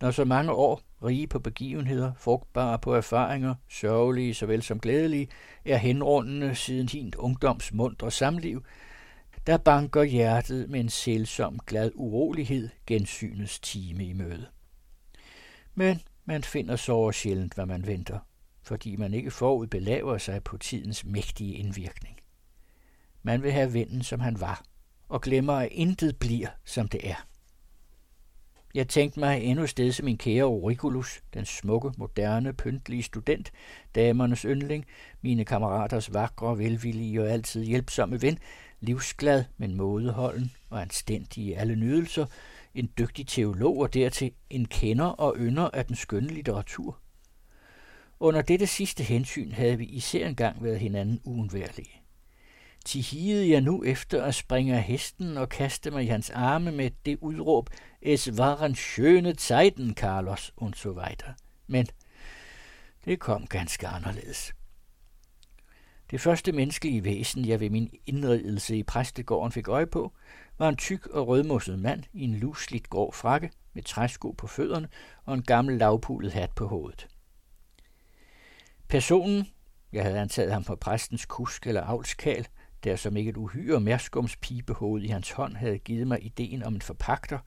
når 0.00 0.10
så 0.10 0.24
mange 0.24 0.52
år, 0.52 0.80
rige 1.04 1.26
på 1.26 1.38
begivenheder, 1.38 2.12
frugtbare 2.16 2.78
på 2.78 2.94
erfaringer, 2.94 3.54
sørgelige 3.68 4.34
såvel 4.34 4.62
som 4.62 4.80
glædelige, 4.80 5.28
er 5.64 5.76
henrundende 5.76 6.54
siden 6.54 6.88
hint 6.88 7.14
ungdoms 7.14 7.72
mundre 7.72 8.10
samliv, 8.10 8.64
der 9.46 9.56
banker 9.56 10.02
hjertet 10.02 10.70
med 10.70 10.80
en 10.80 10.88
sælsom 10.88 11.58
glad 11.66 11.90
urolighed 11.94 12.68
gensynets 12.86 13.60
time 13.60 14.04
i 14.04 14.12
møde. 14.12 14.46
Men 15.74 16.00
man 16.24 16.42
finder 16.42 16.76
så 16.76 17.12
sjældent, 17.12 17.54
hvad 17.54 17.66
man 17.66 17.86
venter, 17.86 18.18
fordi 18.62 18.96
man 18.96 19.14
ikke 19.14 19.30
forud 19.30 19.66
belaver 19.66 20.18
sig 20.18 20.44
på 20.44 20.56
tidens 20.58 21.04
mægtige 21.04 21.54
indvirkning. 21.54 22.16
Man 23.22 23.42
vil 23.42 23.52
have 23.52 23.72
vennen, 23.72 24.02
som 24.02 24.20
han 24.20 24.40
var, 24.40 24.62
og 25.08 25.20
glemmer, 25.20 25.52
at 25.52 25.68
intet 25.72 26.16
bliver, 26.16 26.48
som 26.64 26.88
det 26.88 27.10
er. 27.10 27.26
Jeg 28.74 28.88
tænkte 28.88 29.20
mig 29.20 29.42
endnu 29.42 29.66
sted 29.66 29.92
som 29.92 30.04
min 30.04 30.18
kære 30.18 30.42
Auriculus, 30.42 31.22
den 31.34 31.44
smukke, 31.44 31.92
moderne, 31.96 32.52
pyntlige 32.52 33.02
student, 33.02 33.52
damernes 33.94 34.42
yndling, 34.42 34.86
mine 35.20 35.44
kammeraters 35.44 36.14
vakre, 36.14 36.58
velvillige 36.58 37.22
og 37.22 37.30
altid 37.30 37.64
hjælpsomme 37.64 38.22
ven, 38.22 38.38
livsglad, 38.80 39.44
men 39.56 39.74
mådeholden 39.74 40.52
og 40.70 40.82
anstændig 40.82 41.44
i 41.44 41.52
alle 41.52 41.76
nydelser, 41.76 42.26
en 42.74 42.90
dygtig 42.98 43.26
teolog 43.26 43.78
og 43.78 43.94
dertil 43.94 44.32
en 44.50 44.64
kender 44.64 45.06
og 45.06 45.36
ynder 45.38 45.70
af 45.72 45.86
den 45.86 45.96
skønne 45.96 46.28
litteratur. 46.28 46.98
Under 48.20 48.42
dette 48.42 48.66
sidste 48.66 49.02
hensyn 49.04 49.52
havde 49.52 49.78
vi 49.78 49.84
især 49.84 50.26
engang 50.26 50.62
været 50.62 50.78
hinanden 50.80 51.20
uundværlige. 51.24 52.02
Tihide 52.84 53.50
jeg 53.50 53.60
nu 53.60 53.84
efter 53.84 54.22
at 54.22 54.34
springe 54.34 54.76
af 54.76 54.82
hesten 54.82 55.36
og 55.36 55.48
kaste 55.48 55.90
mig 55.90 56.04
i 56.04 56.06
hans 56.06 56.30
arme 56.30 56.72
med 56.72 56.90
det 57.06 57.18
udråb, 57.20 57.70
es 58.02 58.38
waren 58.38 58.74
schöne 58.74 59.34
Zeiten, 59.34 59.94
Carlos, 59.94 60.52
und 60.56 60.74
so 60.74 60.90
weiter. 60.90 61.32
Men 61.66 61.86
det 63.04 63.20
kom 63.20 63.46
ganske 63.46 63.88
anderledes. 63.88 64.52
Det 66.12 66.20
første 66.20 66.52
menneskelige 66.52 67.04
væsen, 67.04 67.48
jeg 67.48 67.60
ved 67.60 67.70
min 67.70 67.90
indridelse 68.06 68.76
i 68.76 68.82
præstegården 68.82 69.52
fik 69.52 69.68
øje 69.68 69.86
på, 69.86 70.12
var 70.58 70.68
en 70.68 70.76
tyk 70.76 71.06
og 71.06 71.28
rødmosset 71.28 71.78
mand 71.78 72.02
i 72.12 72.24
en 72.24 72.34
lusligt 72.34 72.90
grå 72.90 73.12
frakke 73.12 73.50
med 73.72 73.82
træsko 73.82 74.32
på 74.32 74.46
fødderne 74.46 74.88
og 75.24 75.34
en 75.34 75.42
gammel 75.42 75.78
lavpulet 75.78 76.32
hat 76.32 76.50
på 76.50 76.66
hovedet. 76.66 77.08
Personen, 78.88 79.46
jeg 79.92 80.02
havde 80.02 80.18
antaget 80.18 80.52
ham 80.52 80.64
for 80.64 80.74
præstens 80.74 81.26
kusk 81.26 81.66
eller 81.66 81.82
avlskal, 81.82 82.46
der 82.84 82.96
som 82.96 83.16
ikke 83.16 83.30
et 83.30 83.36
uhyre 83.36 83.80
mærskums 83.80 84.38
i 85.00 85.08
hans 85.08 85.30
hånd 85.30 85.56
havde 85.56 85.78
givet 85.78 86.06
mig 86.06 86.24
ideen 86.24 86.62
om 86.62 86.74
en 86.74 86.82
forpagter. 86.82 87.38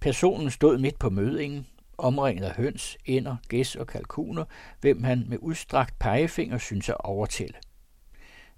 Personen 0.00 0.50
stod 0.50 0.78
midt 0.78 0.98
på 0.98 1.10
mødingen, 1.10 1.66
omringet 1.98 2.44
af 2.44 2.54
høns, 2.54 2.98
ænder, 3.06 3.36
gæs 3.48 3.76
og 3.76 3.86
kalkuner, 3.86 4.44
hvem 4.80 5.02
han 5.02 5.24
med 5.28 5.38
udstrakt 5.40 5.98
pegefinger 5.98 6.58
synes 6.58 6.88
at 6.88 7.00
overtælle. 7.00 7.54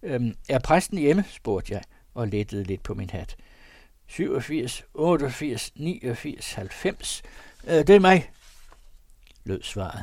Øhm, 0.03 0.37
er 0.49 0.59
præsten 0.59 0.99
hjemme? 0.99 1.25
spurgte 1.29 1.73
jeg 1.73 1.83
og 2.15 2.29
lettede 2.29 2.65
lidt 2.65 2.83
på 2.83 2.95
min 2.95 3.11
hat. 3.11 3.37
87, 4.07 4.85
88, 4.95 5.73
89, 5.77 6.53
90. 6.53 7.23
Øh, 7.67 7.75
det 7.75 7.91
er 7.91 8.01
mig, 8.01 8.31
lød 9.45 9.63
svaret. 9.63 10.03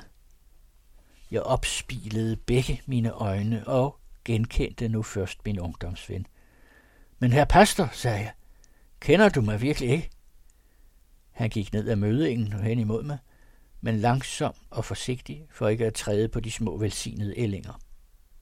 Jeg 1.32 1.42
opspilede 1.42 2.36
begge 2.36 2.82
mine 2.86 3.12
øjne 3.12 3.68
og 3.68 4.00
genkendte 4.26 4.88
nu 4.90 5.04
først 5.04 5.46
min 5.46 5.60
ungdomsven. 5.60 6.28
Men 7.20 7.34
herr 7.34 7.46
pastor, 7.46 7.90
sagde 7.94 8.20
jeg, 8.20 8.32
kender 9.00 9.30
du 9.30 9.42
mig 9.42 9.62
virkelig 9.62 9.90
ikke? 9.90 10.10
Han 11.32 11.50
gik 11.50 11.74
ned 11.74 11.90
ad 11.90 11.96
mødingen 11.96 12.54
og 12.54 12.64
hen 12.64 12.80
imod 12.80 13.04
mig, 13.04 13.18
men 13.82 14.00
langsom 14.00 14.54
og 14.70 14.86
forsigtig, 14.86 15.48
for 15.52 15.68
ikke 15.68 15.86
at 15.86 15.94
træde 15.94 16.28
på 16.28 16.40
de 16.40 16.52
små 16.52 16.78
velsignede 16.78 17.40
ællinger. 17.40 17.82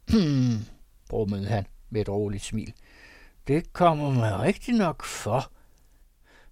Hmm, 0.08 0.66
brummede 1.10 1.48
han 1.48 1.68
med 1.90 2.02
et 2.02 2.10
roligt 2.10 2.44
smil. 2.44 2.74
Det 3.48 3.74
kommer 3.74 4.12
mig 4.12 4.40
rigtig 4.40 4.74
nok 4.74 5.04
for. 5.04 5.52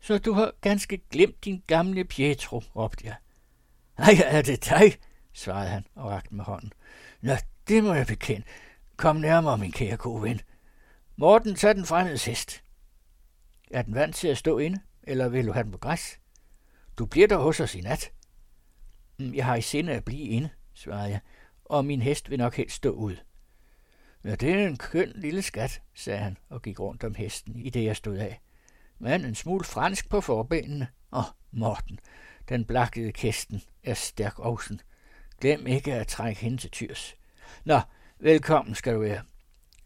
Så 0.02 0.18
du 0.18 0.34
har 0.34 0.52
ganske 0.62 0.98
glemt 0.98 1.46
din 1.46 1.64
gamle 1.68 2.06
Pietro, 2.06 2.64
råbte 2.76 3.06
jeg. 3.06 3.16
Nej, 3.98 4.14
er 4.26 4.42
det 4.42 4.70
dig? 4.70 4.98
svarede 5.34 5.70
han 5.70 5.86
og 5.96 6.12
rakte 6.12 6.36
med 6.36 6.46
hånden. 6.46 6.74
Nå, 7.22 7.34
det 7.68 7.84
må 7.84 7.94
jeg 7.94 8.08
bekende. 8.08 8.44
Kom 8.98 9.16
nærmere, 9.16 9.58
min 9.58 9.72
kære 9.72 9.98
gode 9.98 10.24
ven. 10.24 10.42
Morten, 11.16 11.56
tag 11.56 11.76
den 11.76 11.86
fremmedes 11.86 12.26
hest. 12.26 12.64
Er 13.72 13.82
den 13.82 13.96
vant 13.96 14.16
til 14.16 14.28
at 14.28 14.38
stå 14.38 14.58
inde, 14.58 14.80
eller 15.04 15.30
vil 15.30 15.48
du 15.48 15.52
have 15.52 15.64
den 15.64 15.72
på 15.72 15.78
græs? 15.78 16.20
Du 16.98 17.06
bliver 17.06 17.28
der 17.28 17.38
hos 17.38 17.60
os 17.60 17.76
i 17.76 17.82
nat. 17.82 18.12
Mm, 19.20 19.34
jeg 19.34 19.46
har 19.46 19.56
i 19.56 19.62
sinde 19.62 19.94
at 19.94 20.06
blive 20.06 20.28
inde, 20.28 20.50
svarede 20.74 21.10
jeg, 21.10 21.20
og 21.66 21.86
min 21.86 22.02
hest 22.02 22.30
vil 22.30 22.38
nok 22.38 22.56
helst 22.56 22.76
stå 22.76 22.90
ud. 22.90 23.16
Ja, 24.26 24.36
det 24.36 24.52
er 24.52 24.68
en 24.68 24.78
køn 24.78 25.12
lille 25.16 25.42
skat, 25.42 25.82
sagde 25.94 26.20
han 26.20 26.38
og 26.50 26.62
gik 26.62 26.80
rundt 26.80 27.04
om 27.04 27.16
hesten, 27.16 27.56
i 27.56 27.70
det 27.70 27.84
jeg 27.84 27.96
stod 27.96 28.18
af. 28.18 28.42
Men 29.00 29.26
en 29.26 29.36
smule 29.36 29.64
fransk 29.64 30.10
på 30.10 30.22
forbenene. 30.22 30.88
Åh, 31.12 31.20
oh, 31.20 31.26
Morten, 31.52 32.00
den 32.50 32.66
blakkede 32.66 33.12
kæsten 33.12 33.62
er 33.84 33.94
stærk 33.94 34.40
ovsen. 34.40 34.82
Glem 35.42 35.68
ikke 35.68 35.94
at 35.94 36.08
trække 36.08 36.42
hende 36.42 36.58
til 36.58 36.72
tyrs. 36.72 37.16
Nå, 37.66 37.80
Velkommen 38.20 38.76
skal 38.76 38.94
du 38.94 39.00
være. 39.00 39.22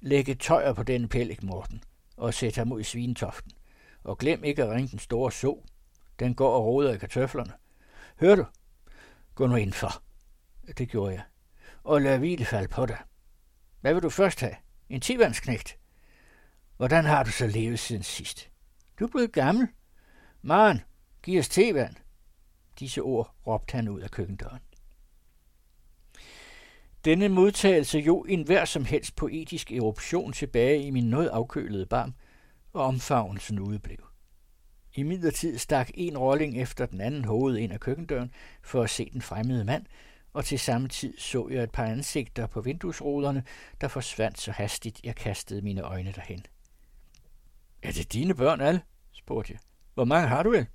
Læg 0.01 0.29
et 0.29 0.39
tøjer 0.39 0.73
på 0.73 0.83
denne 0.83 1.07
pællik, 1.07 1.43
Morten, 1.43 1.83
og 2.17 2.33
sæt 2.33 2.55
ham 2.55 2.71
ud 2.71 2.79
i 2.79 2.83
svinetoften. 2.83 3.51
Og 4.03 4.17
glem 4.17 4.43
ikke 4.43 4.63
at 4.63 4.69
ringe 4.69 4.87
den 4.87 4.99
store 4.99 5.31
så. 5.31 5.59
Den 6.19 6.35
går 6.35 6.55
og 6.55 6.65
roder 6.65 6.93
i 6.93 6.97
kartøflerne. 6.97 7.53
Hør 8.19 8.35
du? 8.35 8.45
Gå 9.35 9.47
nu 9.47 9.55
indenfor. 9.55 10.03
Det 10.77 10.89
gjorde 10.89 11.13
jeg. 11.13 11.23
Og 11.83 12.01
lad 12.01 12.19
hvile 12.19 12.45
falde 12.45 12.67
på 12.67 12.85
dig. 12.85 12.97
Hvad 13.81 13.93
vil 13.93 14.03
du 14.03 14.09
først 14.09 14.39
have? 14.39 14.55
En 14.89 15.01
tivandsknægt? 15.01 15.77
Hvordan 16.77 17.05
har 17.05 17.23
du 17.23 17.31
så 17.31 17.47
levet 17.47 17.79
siden 17.79 18.03
sidst? 18.03 18.49
Du 18.99 19.05
er 19.05 19.09
blevet 19.09 19.31
gammel. 19.31 19.67
Maren, 20.41 20.81
giv 21.23 21.39
os 21.39 21.49
tevand. 21.49 21.95
Disse 22.79 23.01
ord 23.01 23.35
råbte 23.47 23.75
han 23.75 23.87
ud 23.87 24.01
af 24.01 24.11
køkkendøren. 24.11 24.59
Denne 27.05 27.29
modtagelse 27.29 27.99
jo 27.99 28.21
en 28.21 28.43
hver 28.43 28.65
som 28.65 28.85
helst 28.85 29.15
poetisk 29.15 29.71
eruption 29.71 30.33
tilbage 30.33 30.83
i 30.83 30.89
min 30.91 31.09
noget 31.09 31.27
afkølede 31.27 31.85
barm, 31.85 32.13
og 32.73 32.83
omfavnelsen 32.83 33.59
udeblev. 33.59 34.07
I 34.95 35.03
midlertid 35.03 35.57
stak 35.57 35.89
en 35.93 36.17
rolling 36.17 36.61
efter 36.61 36.85
den 36.85 37.01
anden 37.01 37.25
hoved 37.25 37.57
ind 37.57 37.73
af 37.73 37.79
køkkendøren 37.79 38.31
for 38.61 38.83
at 38.83 38.89
se 38.89 39.09
den 39.13 39.21
fremmede 39.21 39.65
mand, 39.65 39.85
og 40.39 40.45
til 40.45 40.59
samme 40.59 40.87
tid 40.87 41.17
så 41.17 41.49
jeg 41.49 41.63
et 41.63 41.71
par 41.71 41.85
ansigter 41.85 42.47
på 42.47 42.61
vinduesruderne, 42.61 43.43
der 43.81 43.87
forsvandt 43.87 44.41
så 44.41 44.51
hastigt, 44.51 45.01
jeg 45.03 45.15
kastede 45.15 45.61
mine 45.61 45.81
øjne 45.81 46.11
derhen. 46.11 46.45
Er 47.83 47.91
det 47.91 48.13
dine 48.13 48.35
børn 48.35 48.61
alle? 48.61 48.81
spurgte 49.13 49.53
jeg. 49.53 49.59
Hvor 49.93 50.05
mange 50.05 50.27
har 50.27 50.43
du 50.43 50.49
vel? 50.49 50.67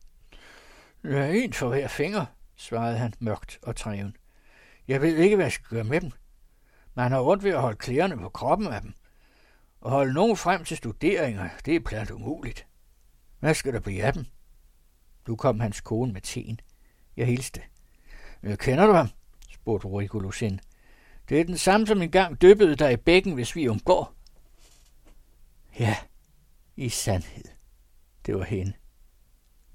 Ja, 1.04 1.32
en 1.32 1.52
for 1.52 1.68
hver 1.68 1.88
finger, 1.88 2.26
svarede 2.56 2.98
han 2.98 3.14
mørkt 3.18 3.58
og 3.62 3.76
træven. 3.76 4.16
Jeg 4.88 5.02
ved 5.02 5.16
ikke, 5.16 5.36
hvad 5.36 5.44
jeg 5.44 5.52
skal 5.52 5.66
gøre 5.68 5.84
med 5.84 6.00
dem. 6.00 6.10
Man 6.94 7.12
har 7.12 7.20
ondt 7.20 7.44
ved 7.44 7.50
at 7.50 7.60
holde 7.60 7.78
klæderne 7.78 8.18
på 8.18 8.28
kroppen 8.28 8.66
af 8.66 8.80
dem. 8.80 8.94
Og 9.80 9.90
holde 9.90 10.12
nogen 10.12 10.36
frem 10.36 10.64
til 10.64 10.76
studeringer, 10.76 11.48
det 11.64 11.76
er 11.76 11.80
plat 11.80 12.10
umuligt. 12.10 12.66
Hvad 13.40 13.54
skal 13.54 13.72
der 13.72 13.80
blive 13.80 14.02
af 14.02 14.12
dem? 14.12 14.26
Nu 15.28 15.36
kom 15.36 15.60
hans 15.60 15.80
kone 15.80 16.12
med 16.12 16.20
teen. 16.20 16.60
Jeg 17.16 17.26
hilste. 17.26 17.60
Øh, 18.42 18.58
kender 18.58 18.86
du 18.86 18.92
ham? 18.92 19.08
Spurgte 19.64 19.88
Regulus. 19.88 20.42
Det 21.28 21.40
er 21.40 21.44
den 21.44 21.58
samme, 21.58 21.86
som 21.86 22.02
engang 22.02 22.42
dyppede 22.42 22.76
dig 22.76 22.92
i 22.92 22.96
bækken, 22.96 23.32
hvis 23.32 23.56
vi 23.56 23.68
omgår. 23.68 24.14
Ja, 25.78 25.96
i 26.76 26.88
sandhed. 26.88 27.44
Det 28.26 28.34
var 28.34 28.44
hende. 28.44 28.72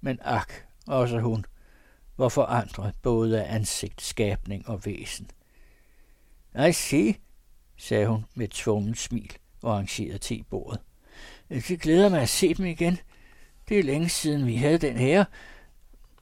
Men 0.02 0.20
ak, 0.22 0.54
også 0.88 1.20
hun, 1.20 1.46
var 2.18 2.30
forandret 2.30 2.94
både 3.02 3.44
af 3.44 3.56
ansigt, 3.56 4.02
skabning 4.02 4.70
og 4.70 4.86
væsen. 4.86 5.30
I 6.70 6.72
se, 6.72 7.16
sagde 7.78 8.08
hun 8.08 8.26
med 8.36 8.46
et 8.46 8.98
smil 8.98 9.38
og 9.62 9.74
arrangerede 9.74 10.18
tebordet. 10.18 10.80
Det 11.50 11.82
glæder 11.82 12.10
mig 12.10 12.22
at 12.22 12.30
se 12.30 12.54
dem 12.54 12.66
igen. 12.66 12.98
Det 13.70 13.80
er 13.80 13.84
længe 13.84 14.10
siden, 14.10 14.48
vi 14.48 14.56
havde 14.56 14.78
den 14.78 14.98
her. 14.98 15.26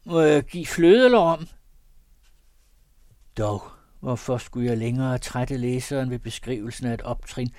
Må 0.06 0.21
jeg 0.21 0.43
give 0.43 0.65
fløde 0.65 1.17
om? 1.17 1.47
Dog, 3.38 3.63
hvorfor 4.00 4.38
skulle 4.38 4.69
jeg 4.69 4.78
længere 4.78 5.17
trætte 5.17 5.58
læseren 5.58 6.10
ved 6.10 6.19
beskrivelsen 6.19 6.88
af 6.88 6.93
et 6.93 7.02
optrin, 7.02 7.50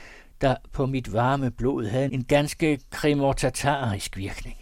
der 0.40 0.56
på 0.72 0.86
mit 0.86 1.12
varme 1.12 1.50
blod 1.50 1.86
havde 1.86 2.12
en 2.12 2.24
ganske 2.24 2.80
kremortatarisk 2.90 4.16
virkning? 4.16 4.56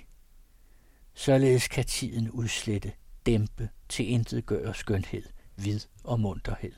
Således 1.14 1.68
kan 1.68 1.84
tiden 1.84 2.30
udslette, 2.30 2.92
dæmpe, 3.26 3.68
til 3.88 4.10
intet 4.10 4.46
gøre 4.46 4.74
skønhed, 4.74 5.22
vid 5.56 5.80
og 6.04 6.20
munterhed. 6.20 6.72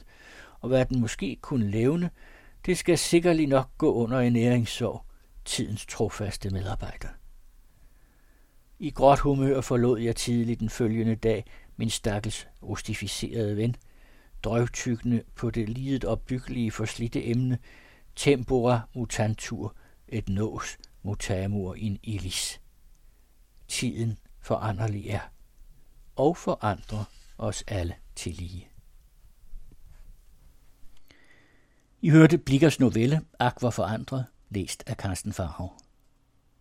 Og 0.61 0.69
hvad 0.69 0.85
den 0.85 1.01
måske 1.01 1.37
kunne 1.41 1.71
levne, 1.71 2.11
det 2.67 2.79
skal 2.79 2.99
sikkerlig 2.99 3.47
nok 3.47 3.79
gå 3.79 3.95
under 3.95 4.21
en 4.21 4.33
næringssorg, 4.33 5.05
tidens 5.45 5.87
trofaste 5.87 6.51
medarbejder. 6.51 7.09
I 8.79 8.91
gråt 8.91 9.19
humør 9.19 9.61
forlod 9.61 10.01
jeg 10.01 10.17
tidligt 10.17 10.61
den 10.61 10.71
følgende 10.71 11.15
dag 11.15 11.45
min 11.77 11.91
stakkels 11.91 12.49
rustificerede 12.63 13.57
ven, 13.57 13.77
drøvtykkende 14.45 15.23
på 15.35 15.51
det 15.51 15.69
lidet 15.69 16.05
opbyggelige 16.05 16.71
forslidte 16.71 17.25
emne, 17.25 17.59
tempora 18.17 18.81
mutantur 18.95 19.75
et 20.09 20.29
nos 20.29 20.79
mutamur 21.03 21.75
in 21.75 21.99
illis. 22.03 22.61
Tiden 23.69 24.19
foranderlig 24.41 25.07
er, 25.09 25.21
og 26.17 26.37
forandrer 26.37 27.05
os 27.39 27.65
alle 27.67 27.95
til 28.17 28.33
lige. 28.33 28.69
I 32.01 32.11
hørte 32.11 32.39
Blikkers 32.39 32.81
novelle 32.81 33.21
Aqua 33.39 33.69
forandret, 33.69 34.27
læst 34.51 34.85
af 34.87 34.97
Carsten 34.97 35.33
Farhav. 35.33 35.73